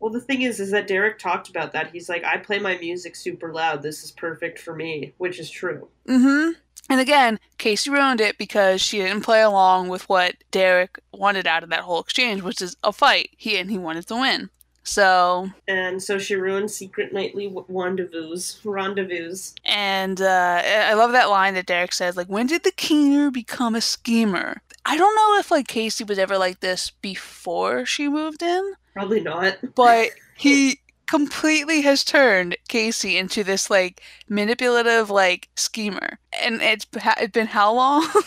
[0.00, 1.90] Well, the thing is, is that Derek talked about that.
[1.92, 3.82] He's like, I play my music super loud.
[3.82, 5.88] This is perfect for me, which is true.
[6.08, 6.50] mm hmm.
[6.88, 11.62] And again, Casey ruined it because she didn't play along with what Derek wanted out
[11.62, 13.30] of that whole exchange, which is a fight.
[13.36, 14.50] He and he wanted to win.
[14.82, 18.36] So, And so she ruined secret nightly rendezvous.
[18.64, 19.36] Rendezvous.
[19.64, 23.76] And uh, I love that line that Derek says, like, when did the keener become
[23.76, 24.62] a schemer?
[24.84, 29.20] I don't know if like Casey was ever like this before she moved in, Probably
[29.20, 29.58] not.
[29.74, 36.18] but he completely has turned Casey into this like manipulative like schemer.
[36.42, 38.08] And it's it's been how long?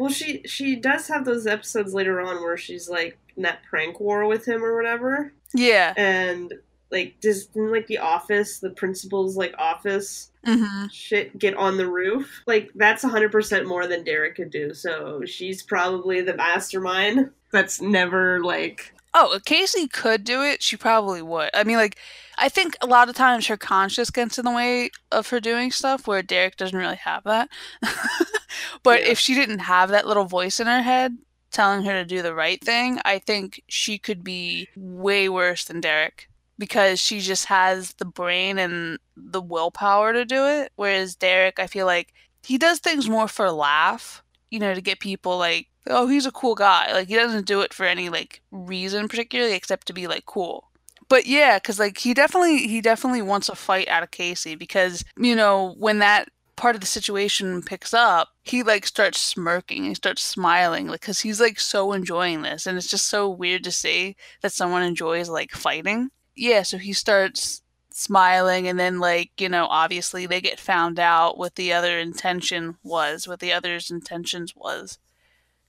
[0.00, 4.00] Well, she she does have those episodes later on where she's like in that prank
[4.00, 5.92] war with him or whatever, yeah.
[5.94, 6.54] and
[6.90, 11.86] like does in like the office, the principal's like office hmm shit get on the
[11.86, 12.42] roof.
[12.46, 14.72] Like that's hundred percent more than Derek could do.
[14.72, 17.30] So she's probably the mastermind.
[17.52, 21.50] That's never like Oh, if Casey could do it, she probably would.
[21.52, 21.98] I mean, like,
[22.38, 25.72] I think a lot of times her conscience gets in the way of her doing
[25.72, 27.48] stuff where Derek doesn't really have that.
[28.82, 29.08] but Yeah.
[29.08, 31.18] if she didn't have that little voice in her head
[31.50, 35.80] telling her to do the right thing, I think she could be way worse than
[35.80, 40.72] Derek because she just has the brain and the willpower to do it.
[40.76, 42.12] Whereas Derek, I feel like
[42.44, 46.32] he does things more for laugh, you know, to get people like, oh, he's a
[46.32, 46.92] cool guy.
[46.92, 50.70] Like he doesn't do it for any like reason particularly except to be like cool.
[51.08, 55.04] But yeah, cuz like he definitely he definitely wants a fight out of Casey because,
[55.16, 59.94] you know, when that part of the situation picks up, he like starts smirking, he
[59.94, 63.72] starts smiling like cuz he's like so enjoying this and it's just so weird to
[63.72, 66.10] see that someone enjoys like fighting.
[66.36, 67.62] Yeah, so he starts
[67.92, 72.78] smiling and then like you know obviously they get found out what the other intention
[72.82, 74.98] was what the other's intentions was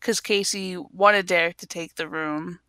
[0.01, 2.59] because casey wanted derek to take the room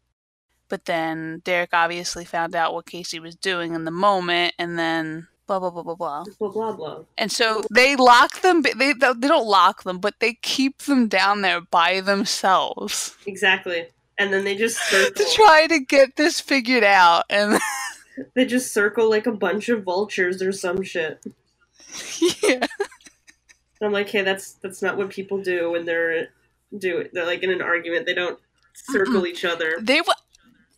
[0.68, 5.26] but then derek obviously found out what casey was doing in the moment and then
[5.48, 6.98] blah blah blah blah blah blah blah blah.
[7.18, 11.40] and so they lock them they, they don't lock them but they keep them down
[11.42, 13.86] there by themselves Exactly.
[14.18, 15.24] And then they just circle.
[15.24, 17.58] to try to get this figured out and
[18.34, 21.24] they just circle like a bunch of vultures or some shit.
[22.42, 22.62] yeah And
[23.82, 26.28] I'm like, hey, that's that's not what people do when they're
[26.78, 27.10] do it.
[27.12, 28.06] they're like in an argument.
[28.06, 28.38] They don't
[28.74, 29.76] circle each other.
[29.80, 30.14] They w-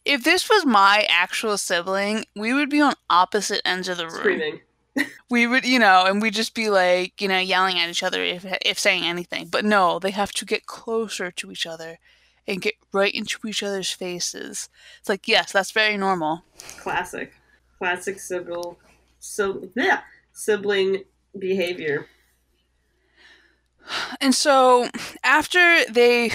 [0.04, 4.14] if this was my actual sibling, we would be on opposite ends of the room.
[4.16, 4.60] Screaming.
[5.28, 8.22] We would, you know, and we'd just be like, you know, yelling at each other
[8.22, 9.48] if if saying anything.
[9.48, 11.98] But no, they have to get closer to each other
[12.46, 14.68] and get right into each other's faces.
[15.00, 16.44] It's like, yes, that's very normal.
[16.78, 17.32] Classic.
[17.78, 18.76] Classic sibling
[19.24, 20.00] so yeah,
[20.32, 21.04] sibling
[21.38, 22.06] behavior.
[24.20, 24.88] And so
[25.22, 26.30] after they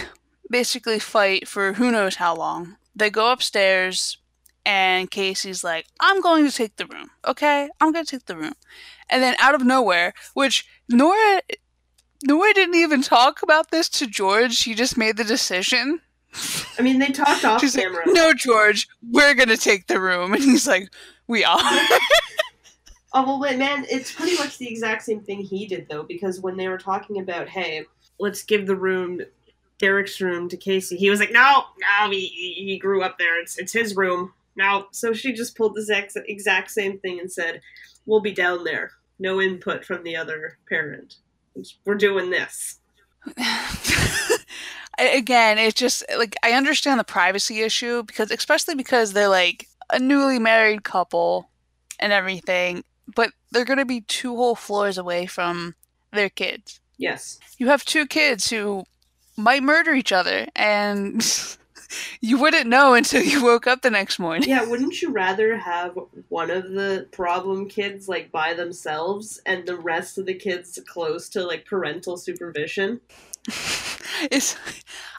[0.50, 4.18] basically fight for who knows how long, they go upstairs
[4.66, 7.10] and Casey's like, I'm going to take the room.
[7.28, 7.70] Okay?
[7.80, 8.54] I'm going to take the room.
[9.10, 11.42] And then out of nowhere, which Nora
[12.24, 14.54] Nora didn't even talk about this to George.
[14.54, 16.02] She just made the decision.
[16.78, 18.04] I mean, they talked off She's camera.
[18.06, 20.90] like, "No, George, we're going to take the room." And he's like,
[21.28, 21.58] "We are."
[23.14, 26.40] Oh well, wait, man, it's pretty much the exact same thing he did though, because
[26.40, 27.86] when they were talking about, hey,
[28.20, 29.22] let's give the room,
[29.80, 33.40] Derek's room to Casey, he was like, no, no, he he grew up there.
[33.42, 34.34] It's it's his room.
[34.56, 37.62] No, so she just pulled the exact exact same thing and said,
[38.06, 38.92] we'll be down there.
[39.18, 41.16] No input from the other parent.
[41.86, 42.80] We're doing this.
[45.00, 50.00] again, it's just like I understand the privacy issue because especially because they're like a
[50.00, 51.50] newly married couple
[52.00, 52.84] and everything,
[53.16, 55.76] but they're going to be two whole floors away from
[56.12, 56.80] their kids.
[56.98, 57.40] Yes.
[57.58, 58.84] You have two kids who
[59.38, 61.26] might murder each other and
[62.22, 64.50] you wouldn't know until you woke up the next morning.
[64.50, 69.78] Yeah, wouldn't you rather have one of the problem kids like by themselves and the
[69.78, 73.02] rest of the kids close to like parental supervision?
[74.32, 74.58] It's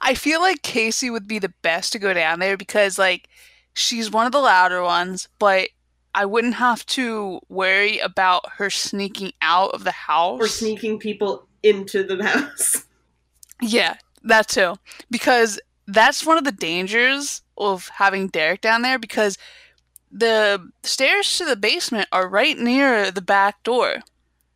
[0.02, 3.30] I feel like Casey would be the best to go down there because like
[3.72, 5.70] she's one of the louder ones, but
[6.14, 11.46] I wouldn't have to worry about her sneaking out of the house Or sneaking people
[11.62, 12.84] into the house.
[13.60, 14.74] Yeah, that too.
[15.10, 19.38] Because that's one of the dangers of having Derek down there because
[20.10, 24.02] the stairs to the basement are right near the back door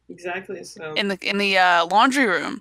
[0.08, 0.64] Exactly.
[0.64, 2.60] So in the in the uh, laundry room.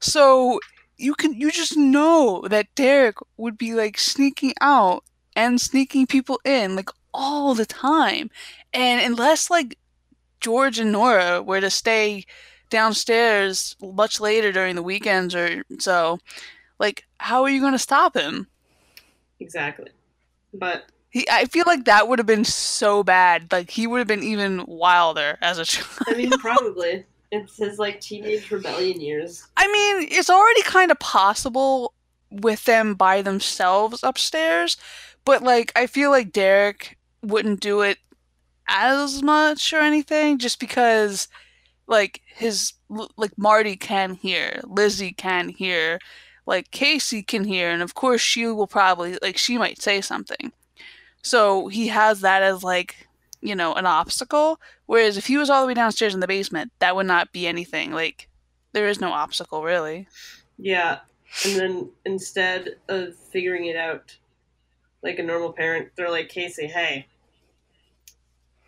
[0.00, 0.60] So
[0.96, 5.04] you can you just know that Derek would be like sneaking out
[5.36, 8.30] and sneaking people in like all the time.
[8.72, 9.78] And unless like
[10.40, 12.24] George and Nora were to stay
[12.70, 16.18] downstairs much later during the weekends or so,
[16.78, 18.48] like how are you going to stop him?
[19.40, 19.90] exactly.
[20.54, 23.50] But He, I feel like that would have been so bad.
[23.52, 25.88] Like he would have been even wilder as a child.
[26.08, 29.46] I mean, probably it's his like teenage rebellion years.
[29.56, 31.94] I mean, it's already kind of possible
[32.30, 34.76] with them by themselves upstairs,
[35.24, 37.98] but like I feel like Derek wouldn't do it
[38.68, 41.28] as much or anything just because
[41.86, 42.74] like his
[43.16, 45.98] like Marti can hear, Lizzie can hear,
[46.46, 50.52] like Casey can hear, and of course she will probably like she might say something.
[51.22, 53.08] So he has that as like,
[53.40, 54.60] you know, an obstacle.
[54.86, 57.46] Whereas if he was all the way downstairs in the basement, that would not be
[57.46, 57.92] anything.
[57.92, 58.28] Like
[58.72, 60.06] there is no obstacle really.
[60.58, 61.00] Yeah,
[61.44, 64.16] and then instead of figuring it out
[65.02, 67.06] like a normal parent, they're like, Casey, hey,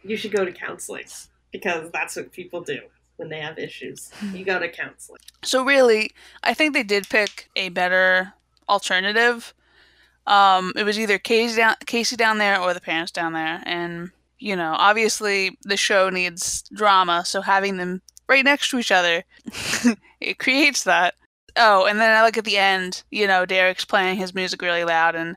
[0.02, 1.04] you should go to counseling
[1.52, 2.80] because that's what people do
[3.16, 4.10] when they have issues.
[4.32, 5.20] You go to counseling.
[5.42, 6.10] So really,
[6.42, 8.32] I think they did pick a better
[8.68, 9.52] alternative.
[10.26, 14.10] Um, it was either Casey down, Casey down there or the parents down there, and
[14.38, 19.22] you know, obviously the show needs drama, so having them right next to each other,
[20.20, 21.14] it creates that.
[21.56, 24.84] Oh, and then I like at the end, you know, Derek's playing his music really
[24.84, 25.36] loud, and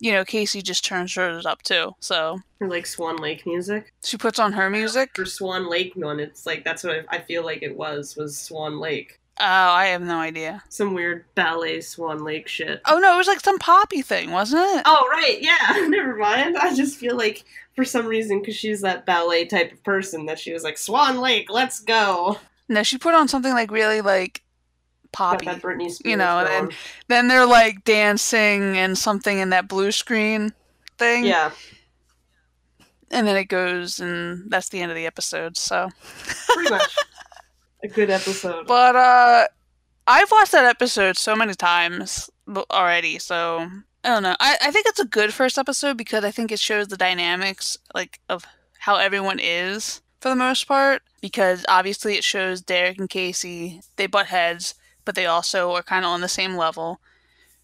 [0.00, 1.94] you know, Casey just turns hers up too.
[2.00, 3.92] So Or like Swan Lake music.
[4.02, 5.10] she puts on her music.
[5.14, 8.80] For Swan Lake one, it's like that's what I, feel like it was was Swan
[8.80, 9.18] Lake.
[9.38, 10.62] Oh, I have no idea.
[10.68, 12.80] Some weird ballet Swan Lake shit.
[12.86, 14.82] Oh no, it was like some poppy thing, wasn't it?
[14.86, 15.86] Oh right, yeah.
[15.88, 16.56] Never mind.
[16.56, 17.44] I just feel like
[17.76, 21.20] for some reason, because she's that ballet type of person, that she was like Swan
[21.20, 22.38] Lake, let's go.
[22.68, 24.42] No, she put on something like really like
[25.12, 25.46] poppy.
[25.46, 26.76] that Britney Spears You know, and going.
[27.08, 30.52] Then they're like dancing and something in that blue screen
[30.98, 31.24] thing.
[31.24, 31.50] yeah,
[33.10, 35.56] And then it goes and that's the end of the episode.
[35.56, 35.88] So
[36.48, 36.96] pretty much
[37.82, 38.66] a good episode.
[38.66, 39.46] But uh
[40.06, 42.28] I've watched that episode so many times
[42.70, 43.68] already, so
[44.02, 44.34] I don't know.
[44.40, 47.76] I, I think it's a good first episode because I think it shows the dynamics
[47.94, 48.44] like of
[48.80, 51.02] how everyone is for the most part.
[51.20, 54.74] Because obviously it shows Derek and Casey, they butt heads,
[55.10, 57.00] but they also are kind of on the same level.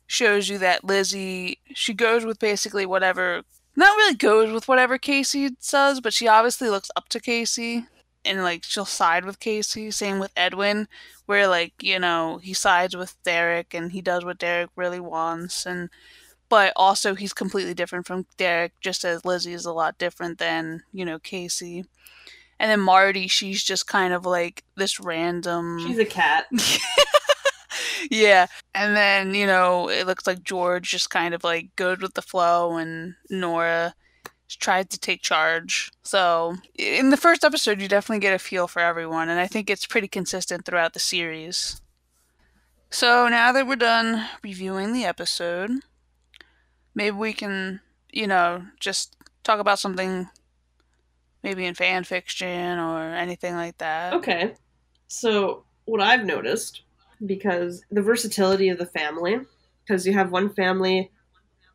[0.09, 3.42] Shows you that Lizzie, she goes with basically whatever,
[3.76, 7.87] not really goes with whatever Casey says, but she obviously looks up to Casey
[8.24, 9.92] and like she'll side with Casey.
[9.92, 10.88] Same with Edwin,
[11.26, 15.66] where like you know he sides with Derek and he does what Derek really wants,
[15.66, 15.88] and
[16.48, 20.82] but also he's completely different from Derek, just as Lizzie is a lot different than
[20.92, 21.85] you know Casey.
[22.59, 25.78] And then Marti, she's just kind of like this random.
[25.87, 26.46] She's a cat.
[28.11, 28.47] yeah.
[28.75, 32.23] And then, you know, it looks like George just kind of like goes with the
[32.23, 33.95] flow and Nora
[34.49, 35.90] tried to take charge.
[36.05, 39.69] So, in the first episode, you definitely get a feel for everyone, and I think
[39.69, 41.81] it's pretty consistent throughout the series.
[42.90, 45.71] So, now that we're done reviewing the episode,
[46.95, 47.81] maybe we can,
[48.12, 50.29] you know, just talk about something
[51.42, 54.14] maybe in fan fiction or anything like that.
[54.14, 54.55] Okay.
[55.09, 56.83] So, what I've noticed,
[57.24, 59.38] because the versatility of the family,
[59.85, 61.11] because you have one family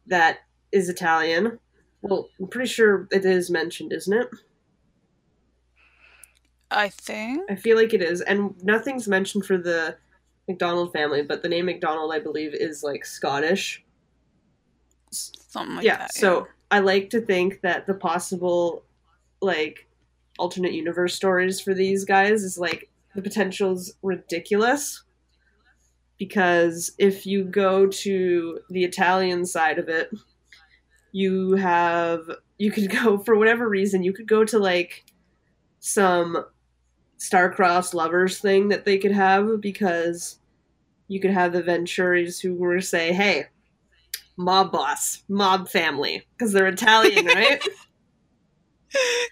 [0.07, 0.39] that
[0.71, 1.59] is Italian.
[2.01, 4.27] Well, I'm pretty sure it is mentioned, isn't it?
[6.69, 7.49] I think.
[7.49, 8.21] I feel like it is.
[8.21, 9.97] And nothing's mentioned for the
[10.47, 13.83] McDonald family, but the name McDonald, I believe, is like Scottish.
[15.11, 16.13] Something like yeah, that.
[16.13, 18.83] so I like to think that the possible,
[19.41, 19.87] like,
[20.39, 25.03] alternate universe stories for these guys is like the potential's ridiculous.
[26.21, 30.11] Because if you go to the Italian side of it,
[31.11, 35.03] you have you could go for whatever reason you could go to like
[35.79, 36.45] some
[37.17, 40.37] star-crossed lovers thing that they could have because
[41.07, 43.47] you could have the Venturis who were say, "Hey,
[44.37, 47.67] mob boss, mob family," because they're Italian, right?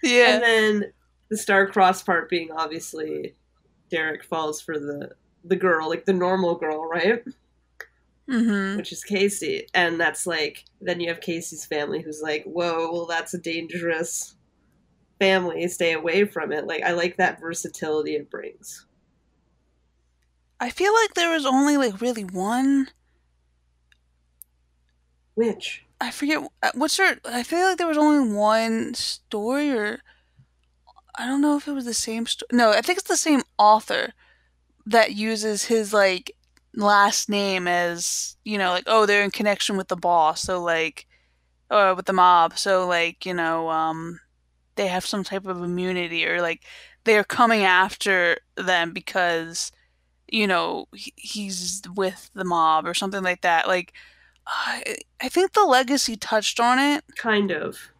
[0.02, 0.34] yeah.
[0.34, 0.94] And then
[1.30, 3.36] the star-crossed part being obviously
[3.92, 5.12] Derek falls for the
[5.44, 7.24] the girl, like the normal girl, right?
[8.30, 8.78] Mm-hmm.
[8.78, 13.06] Which is Casey, and that's like then you have Casey's family, who's like, "Whoa, well,
[13.06, 14.36] that's a dangerous."
[15.20, 18.86] family stay away from it like i like that versatility it brings
[20.60, 22.90] I feel like there was only like really one.
[25.36, 27.18] which I forget uh, what's her.
[27.26, 30.00] I feel like there was only one story, or
[31.18, 32.48] I don't know if it was the same story.
[32.52, 34.14] No, I think it's the same author
[34.90, 36.36] that uses his like
[36.76, 41.08] last name as you know, like oh, they're in connection with the boss, so like,
[41.72, 44.20] or with the mob, so like you know, um,
[44.76, 46.64] they have some type of immunity, or like
[47.04, 49.72] they're coming after them because
[50.28, 53.68] you know he's with the mob or something like that.
[53.68, 53.94] Like,
[54.48, 57.92] I I think the legacy touched on it kind of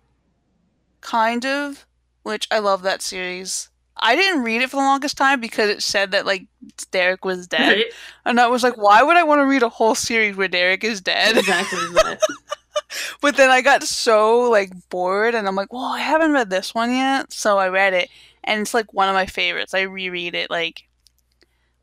[1.02, 1.86] kind of,
[2.24, 3.69] which I love that series.
[4.02, 6.46] I didn't read it for the longest time because it said that like
[6.92, 7.86] Derek was dead, right
[8.26, 10.84] and I was like, why would I want to read a whole series where Derek
[10.84, 11.38] is dead?
[11.38, 11.80] exactly
[13.22, 16.74] but then I got so like bored, and I'm like, well, I haven't read this
[16.74, 18.10] one yet, so I read it,
[18.44, 19.74] and it's like one of my favorites.
[19.74, 20.88] I reread it like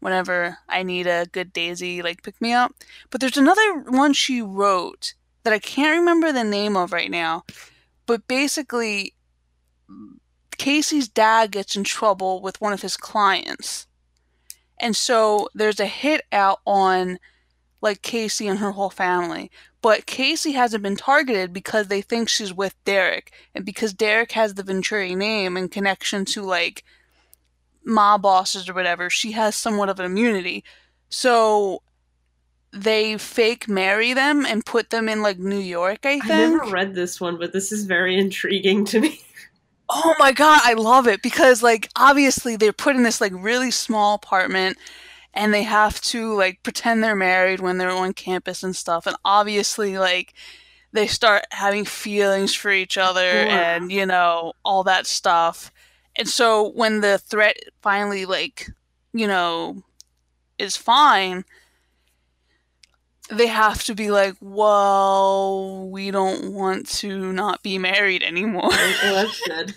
[0.01, 2.73] whenever I need a good Dasey like pick me up.
[3.11, 7.45] But there's another one she wrote that I can't remember the name of right now.
[8.07, 9.15] But basically,
[10.59, 13.87] Casey's dad gets in trouble with one of his clients.
[14.79, 17.19] And so there's a hit out on
[17.81, 19.51] like Casey and her whole family.
[19.83, 23.33] But Casey hasn't been targeted because they think she's with Derek.
[23.55, 26.83] And because Derek has the Venturi name and connection to like
[27.85, 30.65] mob bosses or whatever, she has somewhat of an immunity.
[31.09, 31.83] So
[32.73, 36.31] they fake marry them and put them in like New York, I think.
[36.31, 39.21] i never read this one but this is very intriguing to me
[39.89, 43.71] Oh my god, I love it because like obviously they're put in this like really
[43.71, 44.79] small apartment
[45.33, 49.17] and they have to like pretend they're married when they're on campus and stuff and
[49.25, 50.35] obviously like
[50.93, 53.21] they start having feelings for each other
[53.51, 55.71] and you know all that stuff.
[56.17, 58.71] And so when the threat finally like,
[59.13, 59.83] you know,
[60.59, 61.45] is fine,
[63.31, 69.13] they have to be like, "Well, we don't want to not be married anymore." oh
[69.15, 69.75] that's good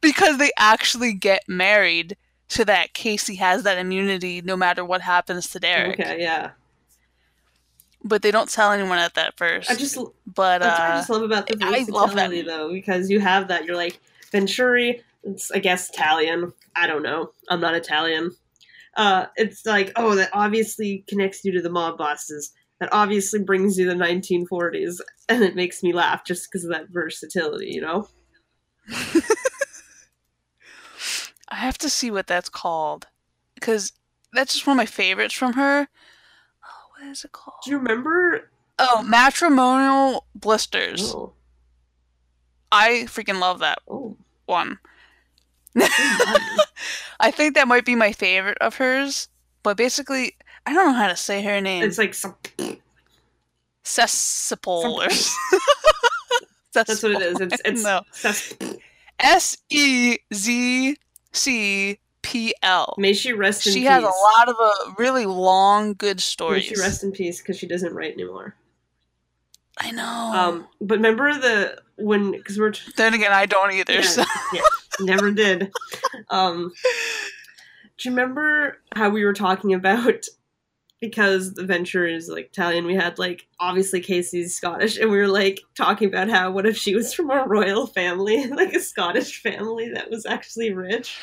[0.00, 2.16] because they actually get married
[2.48, 6.00] so that Casey has that immunity no matter what happens to Derek.
[6.00, 6.52] okay yeah
[8.02, 9.70] But they don't tell anyone at that first.
[9.70, 12.30] i just but what I uh just love about the I love that.
[12.30, 13.64] versatility, though, because you have that.
[13.66, 14.00] You're like
[14.32, 15.02] Venturi.
[15.24, 16.52] It's I guess Italian.
[16.74, 17.32] I don't know.
[17.50, 18.30] I'm not Italian.
[18.96, 22.52] Uh, it's like oh, that obviously connects you to the mob bosses.
[22.80, 26.90] That obviously brings you the 1940s, and it makes me laugh just because of that
[26.90, 27.70] versatility.
[27.72, 28.08] You know?
[31.50, 33.06] I have to see what that's called
[33.54, 33.92] because
[34.32, 35.88] that's just one of my favorites from her.
[36.64, 37.56] Oh, what is it called?
[37.64, 38.50] Do you remember?
[38.78, 41.14] Oh, matrimonial blisters.
[41.14, 41.32] Oh,
[42.70, 44.16] I freaking love that oh,
[44.46, 44.78] one.
[47.20, 49.28] I think that might be my favorite of hers.
[49.62, 50.36] But basically,
[50.68, 51.82] I don't know how to say her name.
[51.82, 52.34] it's like some,
[54.66, 55.06] or
[56.74, 57.40] that's what it is.
[57.40, 58.02] It's, it's no.
[59.18, 60.96] S E Z
[61.32, 62.94] C P L.
[62.98, 63.84] May she rest in She peace.
[63.84, 66.68] She has a lot of uh, really long, good stories.
[66.68, 68.54] May she rest in peace because she doesn't write anymore.
[69.78, 70.04] I know.
[70.04, 73.94] Um, but remember the when because we're t- then again, I don't either.
[73.94, 74.24] Yeah, So.
[74.52, 74.60] yeah,
[75.00, 75.72] never did.
[76.28, 76.74] Um,
[77.96, 80.24] do you remember how we were talking about
[81.00, 82.86] because the Venturis like Italian?
[82.86, 86.76] We had like obviously Casey's Scottish, and we were like talking about how what if
[86.76, 91.18] she was from a royal family, like a Scottish family that was actually rich?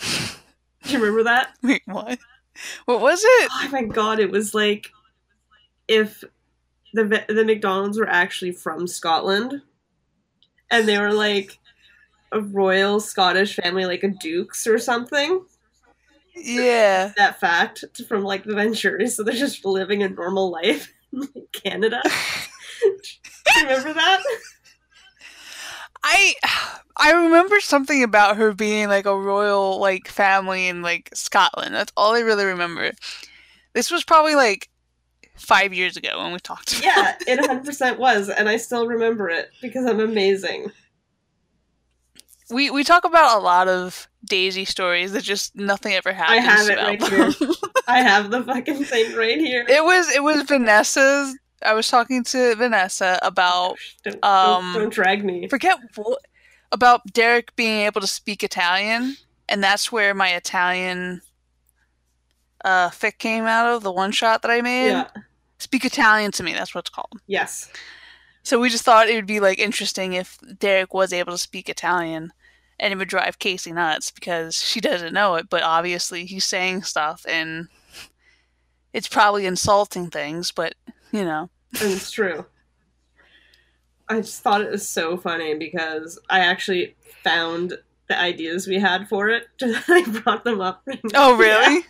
[0.00, 1.54] Do you remember that?
[1.62, 2.18] Wait, what?
[2.84, 3.50] What was it?
[3.52, 4.90] Oh my god, it was like
[5.88, 6.24] if
[6.92, 9.62] the the McDonald's were actually from Scotland,
[10.70, 11.58] and they were like
[12.32, 15.44] a royal Scottish family, like a dukes or something.
[16.34, 17.12] Yeah.
[17.16, 22.00] That fact from like the Venturis, so they're just living a normal life in Canada.
[22.82, 24.22] Do you remember that?
[26.04, 26.34] I
[26.96, 31.74] I remember something about her being like a royal like family in like Scotland.
[31.74, 32.92] That's all I really remember.
[33.72, 34.68] This was probably like
[35.36, 39.28] five years ago when we talked about Yeah, it 100% was, and I still remember
[39.28, 40.70] it because I'm amazing.
[42.52, 46.38] We we talk about a lot of Dasey stories that just nothing ever happens.
[46.38, 47.32] I have it right them.
[47.32, 47.50] here.
[47.88, 49.64] I have the fucking thing right here.
[49.68, 51.36] it was it was Vanessa's.
[51.64, 55.46] I was talking to Vanessa about Don't, um, don't, don't drag me.
[55.48, 56.18] forget what
[56.72, 59.16] about Derek being able to speak Italian,
[59.48, 61.22] and that's where my Italian
[62.64, 64.90] uh fic came out of the one shot that I made.
[64.90, 65.08] Yeah.
[65.58, 66.52] Speak Italian to me.
[66.52, 67.20] That's what it's called.
[67.26, 67.70] Yes.
[68.42, 71.68] So we just thought it would be like interesting if Derek was able to speak
[71.68, 72.32] Italian,
[72.82, 76.82] and it would drive Casey nuts because she doesn't know it, but obviously he's saying
[76.82, 77.68] stuff and
[78.92, 80.74] it's probably insulting things, but
[81.12, 81.48] you know.
[81.80, 82.44] And it's true.
[84.08, 87.74] I just thought it was so funny because I actually found
[88.08, 89.46] the ideas we had for it.
[89.62, 90.86] I brought them up.
[91.14, 91.84] Oh really?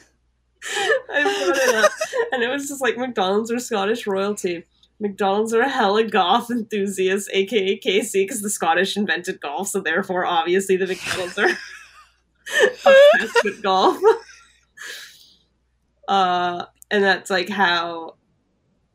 [1.11, 1.91] I brought it up,
[2.33, 4.65] and it was just like McDonald's or Scottish royalty.
[5.03, 10.25] McDonald's are a hella golf enthusiasts, aka Casey, because the Scottish invented golf, so therefore,
[10.25, 11.49] obviously, the McDonald's are
[12.63, 13.99] obsessed with golf.
[16.09, 18.17] Uh, and that's like how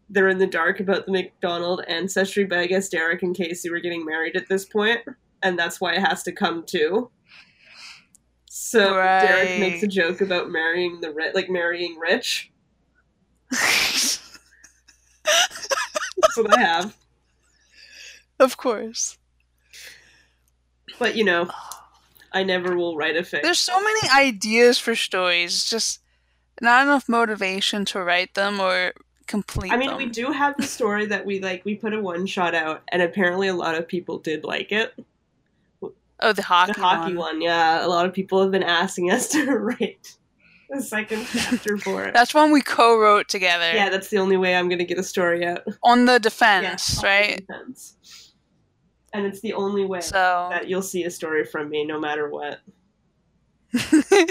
[0.09, 3.79] they're in the dark about the McDonald ancestry, but I guess Derek and Casey were
[3.79, 4.99] getting married at this point,
[5.41, 7.09] and that's why it has to come to.
[8.45, 12.51] So Derek makes a joke about marrying the rich, like marrying rich.
[16.38, 16.97] That's what I have.
[18.39, 19.17] of course.
[20.99, 21.49] But you know,
[22.31, 23.41] I never will write a fic.
[23.41, 25.99] There's so many ideas for stories, just
[26.61, 28.93] not enough motivation to write them or
[29.27, 29.97] complete I mean, them.
[29.97, 31.65] we do have the story that we like.
[31.65, 34.93] We put a one shot out, and apparently a lot of people did like it.
[35.81, 37.35] oh, the hockey, the hockey one.
[37.35, 37.41] one.
[37.41, 37.85] yeah.
[37.85, 40.15] A lot of people have been asking us to write
[40.70, 42.13] the second chapter for it.
[42.13, 45.45] That's one we co-wrote together yeah, that's the only way I'm gonna get a story
[45.45, 45.61] out.
[45.84, 47.45] on the Yeah, defense, on the right?
[47.47, 48.34] defense.
[49.13, 52.30] And it's the only way So, that you'll see a story from me, no matter
[52.30, 52.59] what.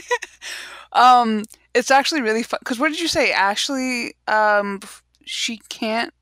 [0.92, 2.58] um, it's actually really fun.
[2.60, 4.14] Because what did you say, Ashley?
[4.28, 4.80] Um,
[5.24, 6.12] she can't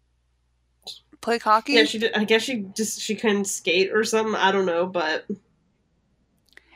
[1.21, 1.73] play hockey.
[1.75, 2.15] Yeah, she did.
[2.15, 4.35] I guess she just she couldn't skate or something.
[4.35, 5.27] I don't know, but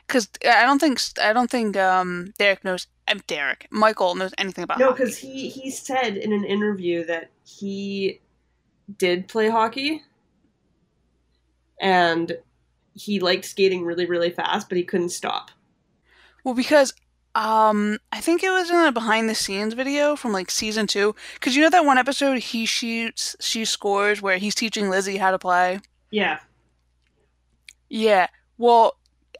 [0.09, 2.87] Because I don't think I don't think um Derek knows.
[3.07, 3.67] I'm Derek.
[3.69, 8.19] Michael knows anything about no, because he he said in an interview that he
[8.97, 10.01] did play hockey,
[11.79, 12.39] and
[12.95, 15.51] he liked skating really really fast, but he couldn't stop.
[16.43, 16.91] Well, because
[17.35, 21.15] um, I think it was in a behind the scenes video from like season two.
[21.35, 25.29] Because you know that one episode he shoots, she scores, where he's teaching Lizzie how
[25.29, 25.79] to play.
[26.09, 26.39] Yeah,
[27.89, 28.27] Yeah.
[28.57, 28.97] Well,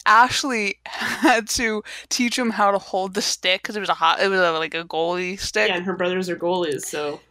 [0.09, 4.19] Ashley had to teach him how to hold the stick because it was a hot,
[4.19, 5.69] it was a, like a goalie stick.
[5.69, 7.21] yeah, and her brothers are goalies, so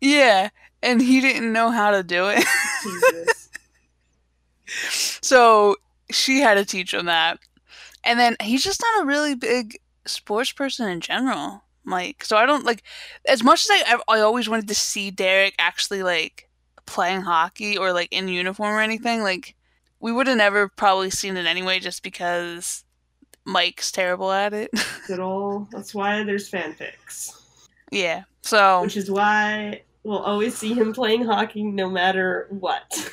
[0.00, 0.48] Yeah,
[0.82, 2.44] and he didn't know how to do it,
[2.82, 3.50] Jesus.
[5.22, 5.76] so
[6.10, 7.38] she had to teach him that.
[8.02, 11.62] And then he's just not a really big sports person in general.
[11.84, 12.82] Like, so I don't like
[13.28, 16.48] as much as I I always wanted to see Derek actually like
[16.86, 19.22] playing hockey or like in uniform or anything.
[19.22, 19.54] Like,
[20.02, 22.84] we would have never probably seen it anyway, just because
[23.46, 24.70] Mike's terrible at it.
[25.06, 25.70] Good old.
[25.70, 27.30] That's why there's fanfics,
[27.90, 28.24] yeah.
[28.42, 33.10] So which is why we'll always see him playing hockey no matter what.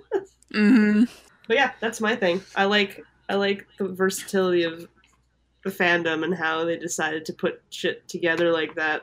[0.52, 1.04] hmm
[1.46, 2.42] But yeah, that's my thing.
[2.56, 4.88] I like I like the versatility of
[5.62, 9.02] the fandom and how they decided to put shit together like that.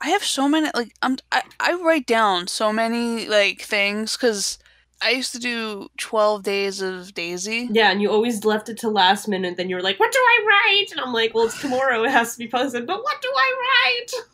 [0.00, 4.58] I have so many like I'm I, I write down so many like things because
[5.00, 7.68] I used to do twelve days of Dasey.
[7.70, 9.56] Yeah, and you always left it to last minute.
[9.56, 12.02] Then you were like, "What do I write?" And I'm like, "Well, it's tomorrow.
[12.04, 14.24] It has to be posted." But what do I write?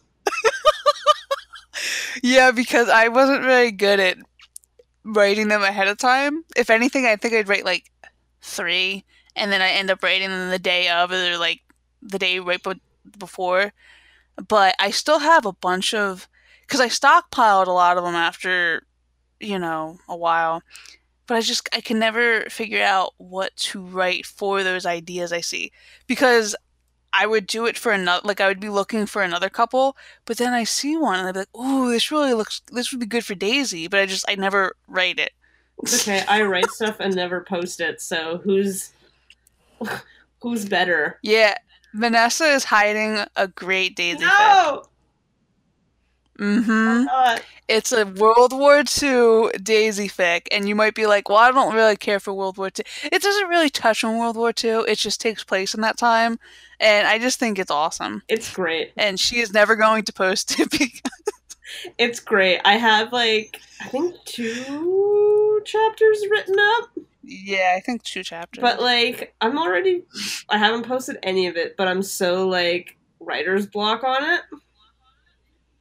[2.22, 4.16] Yeah, because I wasn't very good at
[5.04, 6.44] writing them ahead of time.
[6.56, 7.90] If anything, I think I'd write like
[8.40, 9.04] three,
[9.36, 11.60] and then I end up writing them the day of, or like
[12.00, 12.80] the day right be-
[13.18, 13.72] before.
[14.48, 16.28] But I still have a bunch of
[16.62, 18.86] because I stockpiled a lot of them after
[19.40, 20.62] you know a while.
[21.26, 25.40] But I just I can never figure out what to write for those ideas I
[25.40, 25.72] see
[26.06, 26.54] because
[27.12, 30.36] I would do it for another like I would be looking for another couple but
[30.36, 32.60] then I see one and I'd be like, "Ooh, this really looks.
[32.72, 35.32] This would be good for Dasey." But I just, I never write it.
[35.82, 36.24] It's okay.
[36.28, 38.00] I write stuff and never post it.
[38.00, 38.92] So who's
[40.42, 41.18] who's better?
[41.22, 41.54] Yeah,
[41.94, 44.86] Vanessa is hiding a great Dasey fic.
[46.38, 47.38] Mm-hmm.
[47.68, 51.74] It's a World War II Dasey fic, and you might be like, "Well, I don't
[51.74, 54.84] really care for World War II." It doesn't really touch on World War II.
[54.88, 56.38] It just takes place in that time,
[56.80, 58.22] and I just think it's awesome.
[58.28, 58.92] It's great.
[58.96, 61.00] And she is never going to post it because
[61.98, 62.60] It's great.
[62.64, 66.90] I have like I think two chapters written up.
[67.22, 68.60] Yeah, I think two chapters.
[68.60, 70.04] But like, I'm already.
[70.48, 74.40] I haven't posted any of it, but I'm so like writer's block on it.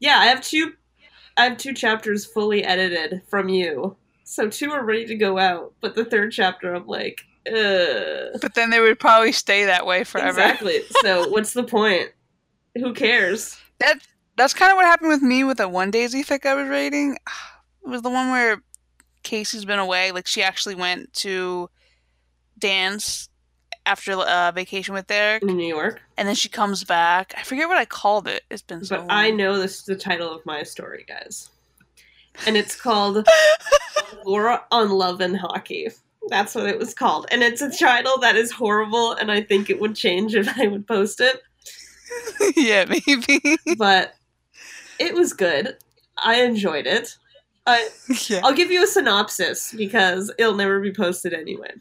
[0.03, 0.73] Yeah, I have two.
[1.37, 3.95] I have two chapters fully edited from you,
[4.25, 5.73] so two are ready to go out.
[5.79, 8.37] But the third chapter, I'm like, ugh.
[8.41, 10.41] but then they would probably stay that way forever.
[10.41, 10.81] Exactly.
[11.01, 12.09] So what's the point?
[12.75, 13.57] Who cares?
[13.79, 13.99] That
[14.35, 17.17] that's kind of what happened with me with the one Dasey fic I was reading.
[17.85, 18.63] It was the one where
[19.23, 20.13] Casey's been away.
[20.13, 21.69] Like she actually went to
[22.57, 23.27] dance
[23.85, 26.01] after uh, vacation with Derek, In New York.
[26.17, 27.33] and then she comes back.
[27.37, 28.43] I forget what I called it.
[28.49, 29.11] It's been so But long.
[29.11, 31.49] I know this is the title of my story, guys.
[32.47, 33.27] And it's called
[34.25, 35.89] Laura on Love and Hockey.
[36.29, 37.27] That's what it was called.
[37.31, 40.67] And it's a title that is horrible, and I think it would change if I
[40.67, 41.41] would post it.
[42.55, 43.57] yeah, maybe.
[43.77, 44.13] But
[44.99, 45.77] it was good.
[46.17, 47.17] I enjoyed it.
[47.65, 47.89] I,
[48.29, 48.41] yeah.
[48.43, 51.71] I'll give you a synopsis because it'll never be posted anyway.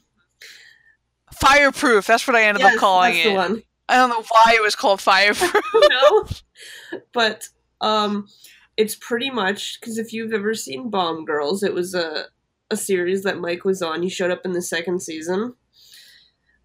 [1.34, 2.06] Fireproof.
[2.06, 3.32] That's what I ended Yes, up calling it.
[3.34, 3.62] one.
[3.88, 5.54] I don't know why it was called Fireproof.
[5.90, 6.26] no.
[7.12, 7.48] But
[7.80, 8.28] um
[8.76, 12.26] it's pretty much because if you've ever seen Bomb Girls, it was a
[12.70, 14.02] a series that Mike was on.
[14.02, 15.54] He showed up in the second season.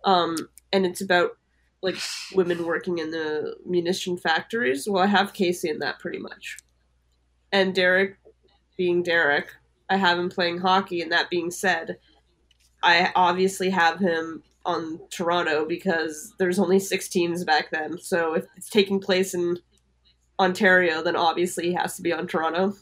[0.05, 0.35] Um
[0.71, 1.31] and it's about
[1.81, 1.97] like
[2.33, 4.87] women working in the munition factories.
[4.89, 6.57] Well, I have Casey in that pretty much.
[7.51, 8.17] And Derek
[8.77, 9.47] being Derek,
[9.89, 11.97] I have him playing hockey and that being said,
[12.83, 17.97] I obviously have him on Toronto because there's only six teams back then.
[17.97, 19.57] So if it's taking place in
[20.39, 22.73] Ontario, then obviously he has to be on Toronto.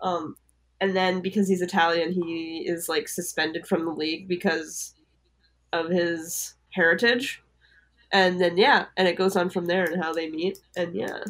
[0.00, 0.36] Um,
[0.80, 4.94] and then because he's Italian, he is like suspended from the league because
[5.74, 7.42] of his heritage.
[8.10, 10.58] And then yeah, and it goes on from there and how they meet.
[10.74, 11.22] And yeah,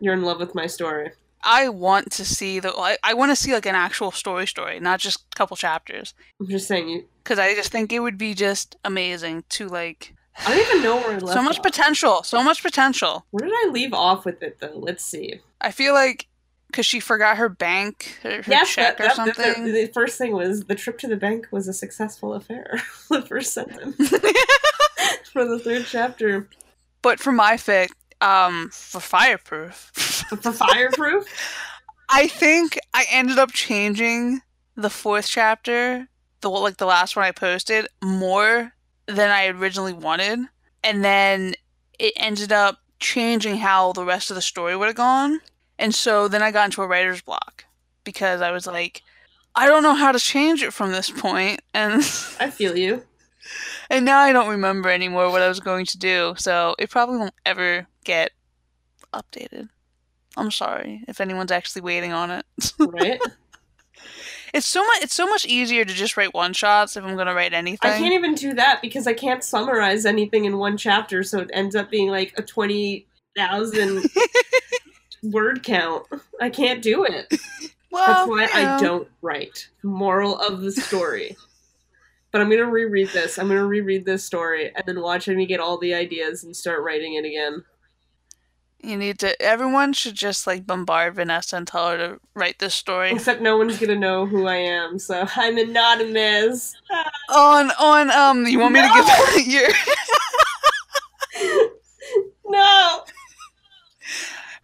[0.00, 1.12] you're in love with my story.
[1.46, 2.72] I want to see the.
[2.76, 6.12] I, I want to see like an actual story, story, not just a couple chapters.
[6.40, 7.04] I'm just saying you.
[7.22, 10.12] Because I just think it would be just amazing to like.
[10.44, 11.32] I don't even know where I left.
[11.32, 11.62] So much off.
[11.62, 12.22] potential.
[12.24, 13.24] So much potential.
[13.30, 14.72] Where did I leave off with it though?
[14.74, 15.40] Let's see.
[15.60, 16.26] I feel like
[16.66, 19.64] because she forgot her bank, her, Yes, check that, or that- something.
[19.64, 22.82] The, the first thing was the trip to the bank was a successful affair.
[23.08, 23.96] the first sentence
[25.32, 26.48] for the third chapter.
[27.02, 27.88] but for my fic,
[28.20, 29.92] um, for fireproof,
[30.42, 31.26] For fireproof,
[32.08, 34.40] I think I ended up changing
[34.76, 36.08] the fourth chapter,
[36.40, 38.72] the like the last one I posted, more
[39.06, 40.40] than I originally wanted,
[40.82, 41.54] and then
[41.98, 45.40] it ended up changing how the rest of the story would have gone,
[45.78, 47.64] and so then I got into a writer's block
[48.04, 49.02] because I was like,
[49.54, 51.20] I don't know how to change it from this point.
[51.20, 51.94] point, and
[52.40, 53.04] I feel you.
[53.90, 57.18] And now I don't remember anymore what I was going to do, so it probably
[57.18, 58.32] won't ever get
[59.12, 59.68] updated.
[60.36, 62.46] I'm sorry if anyone's actually waiting on it.
[62.78, 63.20] Right?
[64.54, 65.02] It's so much.
[65.02, 67.90] It's so much easier to just write one shots if I'm gonna write anything.
[67.90, 71.50] I can't even do that because I can't summarize anything in one chapter, so it
[71.52, 74.04] ends up being like a twenty thousand
[75.22, 76.06] word count.
[76.40, 77.34] I can't do it.
[77.90, 79.68] well, That's why you I don't write.
[79.82, 81.36] Moral of the story.
[82.36, 83.38] But I'm gonna reread this.
[83.38, 86.82] I'm gonna reread this story and then watch me get all the ideas and start
[86.82, 87.64] writing it again.
[88.78, 89.40] You need to.
[89.40, 93.56] Everyone should just like bombard Vanessa and tell her to write this story Except no
[93.56, 96.74] one's gonna know who I am, so I'm anonymous.
[97.30, 98.46] on on um.
[98.46, 99.46] You want me to give
[101.40, 101.70] your
[102.48, 103.02] no!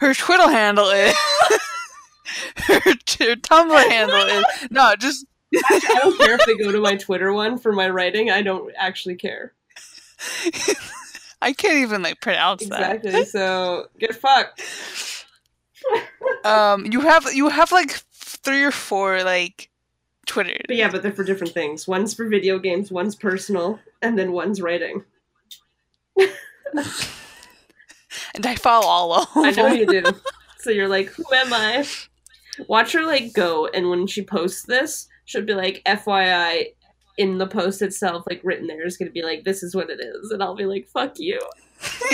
[0.01, 1.15] her Twitter handle is
[2.67, 2.95] her, her
[3.37, 5.25] Tumblr handle is no just
[5.71, 8.31] Actually, I don't care if they go to my Twitter one for my writing.
[8.31, 9.53] I don't actually care.
[11.43, 12.97] I can't even like pronounce that.
[12.97, 13.25] Exactly.
[13.27, 14.63] So get fucked.
[16.45, 19.71] Um, you have you have like three or four like
[20.27, 20.57] Twitter.
[20.67, 21.87] But yeah, but they're for different things.
[21.87, 25.05] One's for video games, one's personal, and then one's writing.
[26.17, 26.35] and
[28.45, 29.45] I follow all of them.
[29.45, 30.03] I know you do.
[30.59, 31.87] So you're like, who am I?
[32.69, 36.67] Watch her like go, and when she posts this, she'll be like, FYI,
[37.17, 40.01] in the post itself, like written there, is gonna be like, this is what it
[40.01, 41.41] is, and I'll be like, fuck you.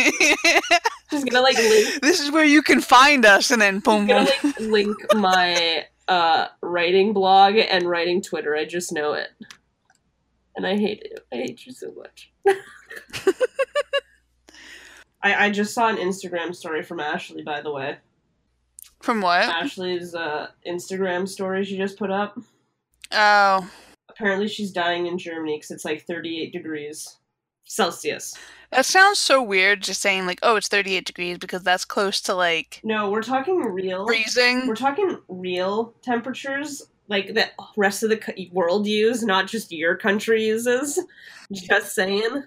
[1.11, 4.31] She's gonna like link, this is where you can find us, and then boom, gonna
[4.45, 8.57] like link my uh writing blog and writing Twitter.
[8.57, 9.29] I just know it,
[10.55, 11.27] and I hate it.
[11.33, 12.33] I hate you so much.
[15.21, 17.97] I, I just saw an Instagram story from Ashley, by the way.
[19.01, 19.43] From what?
[19.43, 22.39] Ashley's uh, Instagram story she just put up.
[23.13, 23.71] Oh,
[24.11, 27.19] Apparently, she's dying in Germany because it's like 38 degrees
[27.65, 28.37] Celsius.
[28.73, 29.81] that sounds so weird.
[29.83, 33.61] Just saying like, oh, it's 38 degrees because that's close to like No, we're talking
[33.61, 34.07] real.
[34.07, 34.67] freezing.
[34.67, 40.45] We're talking real temperatures like the rest of the world use, not just your country
[40.47, 40.99] uses.
[41.53, 42.45] Just saying.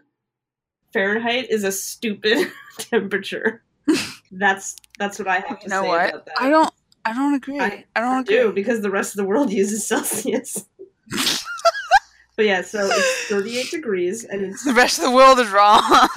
[0.94, 3.64] Fahrenheit is a stupid temperature.
[4.32, 6.10] That's that's what I have to You know say what?
[6.10, 6.36] about that.
[6.42, 6.74] I don't.
[7.06, 7.60] I don't agree.
[7.60, 8.62] I- I, don't do agree.
[8.62, 10.66] because the rest of the world uses Celsius.
[12.36, 15.82] but yeah, so it's 38 degrees and it's The rest of the world is wrong.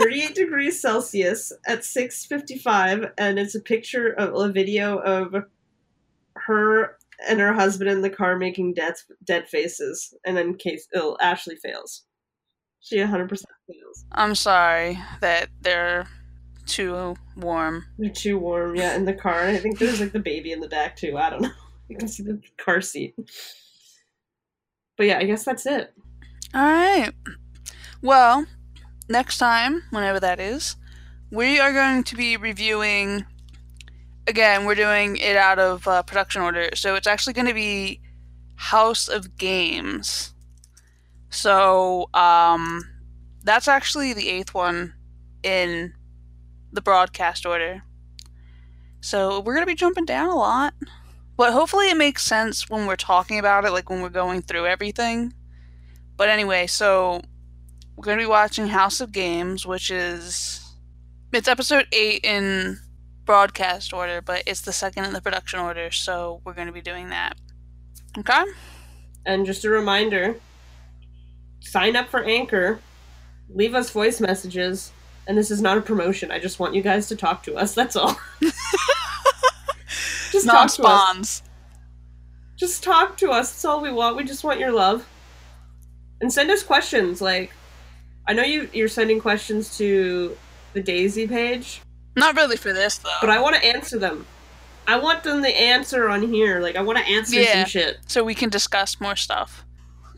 [0.00, 5.44] 38 degrees Celsius at 6:55 and it's a picture of a video of
[6.36, 6.96] her
[7.28, 8.94] and her husband in the car making dead
[9.24, 12.04] dead faces and then case oh, Ashley fails.
[12.80, 14.04] She 100% fails.
[14.12, 16.06] I'm sorry that they're
[16.68, 17.84] too warm.
[17.98, 19.40] They're too warm, yeah, in the car.
[19.40, 21.16] And I think there's like the baby in the back too.
[21.16, 21.50] I don't know.
[21.88, 23.14] You can see the car seat.
[24.96, 25.94] But yeah, I guess that's it.
[26.54, 27.12] All right.
[28.02, 28.46] Well,
[29.08, 30.76] next time, whenever that is,
[31.30, 33.24] we are going to be reviewing.
[34.26, 38.02] Again, we're doing it out of uh, production order, so it's actually going to be
[38.56, 40.34] House of Games.
[41.30, 42.82] So, um,
[43.42, 44.92] that's actually the eighth one
[45.42, 45.94] in
[46.72, 47.82] the broadcast order.
[49.00, 50.74] So we're going to be jumping down a lot.
[51.36, 54.66] But hopefully it makes sense when we're talking about it, like when we're going through
[54.66, 55.32] everything.
[56.16, 57.22] But anyway, so
[57.94, 60.64] we're going to be watching House of Games, which is.
[61.32, 62.78] It's episode 8 in
[63.24, 66.80] broadcast order, but it's the second in the production order, so we're going to be
[66.80, 67.36] doing that.
[68.18, 68.44] Okay?
[69.26, 70.40] And just a reminder
[71.60, 72.80] sign up for Anchor,
[73.48, 74.92] leave us voice messages,
[75.28, 76.30] and this is not a promotion.
[76.32, 77.74] I just want you guys to talk to us.
[77.74, 78.18] That's all.
[80.32, 80.74] just talk to us.
[80.74, 81.42] spawns.
[82.56, 83.50] Just talk to us.
[83.52, 84.16] That's all we want.
[84.16, 85.06] We just want your love.
[86.20, 87.20] And send us questions.
[87.20, 87.52] Like,
[88.26, 90.36] I know you, you're sending questions to
[90.72, 91.80] the Dasey page,
[92.16, 93.10] Not really for this, though.
[93.20, 94.26] but I want to answer them.
[94.86, 96.60] I want them to answer on here.
[96.60, 97.64] Like, I want to answer Yeah.
[97.64, 97.98] some shit.
[98.06, 99.64] so we can discuss more stuff.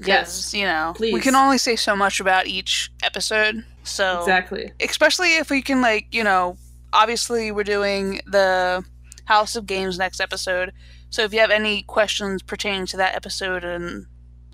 [0.06, 0.54] Yes.
[0.54, 3.64] You know, we can only say so much about each episode.
[3.82, 4.72] So Exactly.
[4.80, 6.56] especially if we can like you know
[6.92, 8.84] obviously we're doing the
[9.24, 10.72] house of games next episode
[11.08, 14.06] so if you have any questions pertaining to that episode and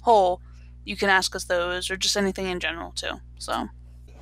[0.03, 0.41] whole
[0.85, 3.69] you can ask us those or just anything in general too so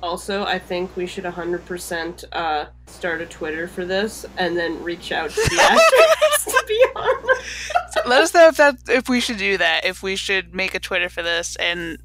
[0.03, 5.11] Also, I think we should 100% uh, start a Twitter for this and then reach
[5.11, 8.09] out to the actors to be on.
[8.09, 10.79] let us know if that if we should do that if we should make a
[10.79, 11.97] twitter for this and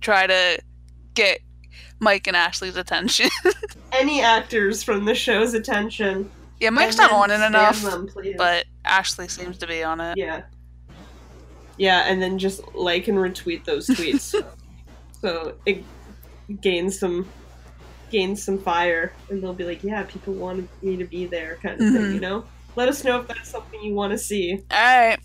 [0.00, 0.58] try to
[1.14, 1.38] get
[2.00, 3.28] mike and ashley's attention
[3.92, 6.30] Any actors from the show's attention.
[6.60, 10.42] yeah mike's not on it enough Them, but ashley seems to be on it yeah.
[11.76, 14.34] Yeah, and then just like and retweet those tweets.
[15.20, 15.84] so it
[16.60, 17.28] gains some
[18.10, 21.74] gain some fire and they'll be like, yeah, people want me to be there kind
[21.74, 22.14] of thing, Mhm.
[22.14, 22.44] you know?
[22.74, 24.54] Let us know if that's something you want to see.
[24.70, 25.18] All right.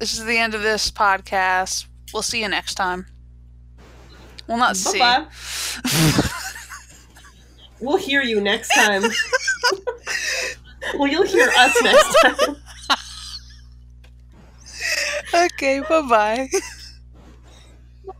[0.00, 1.86] This is the end of this podcast.
[2.12, 3.06] We'll see you next time.
[4.48, 4.98] we'll not see.
[4.98, 5.26] Bye-bye.
[7.80, 9.04] We'll hear you next time.
[10.98, 12.56] well, you'll hear us next time.
[15.54, 16.48] okay, bye bye.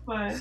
[0.07, 0.39] Bye.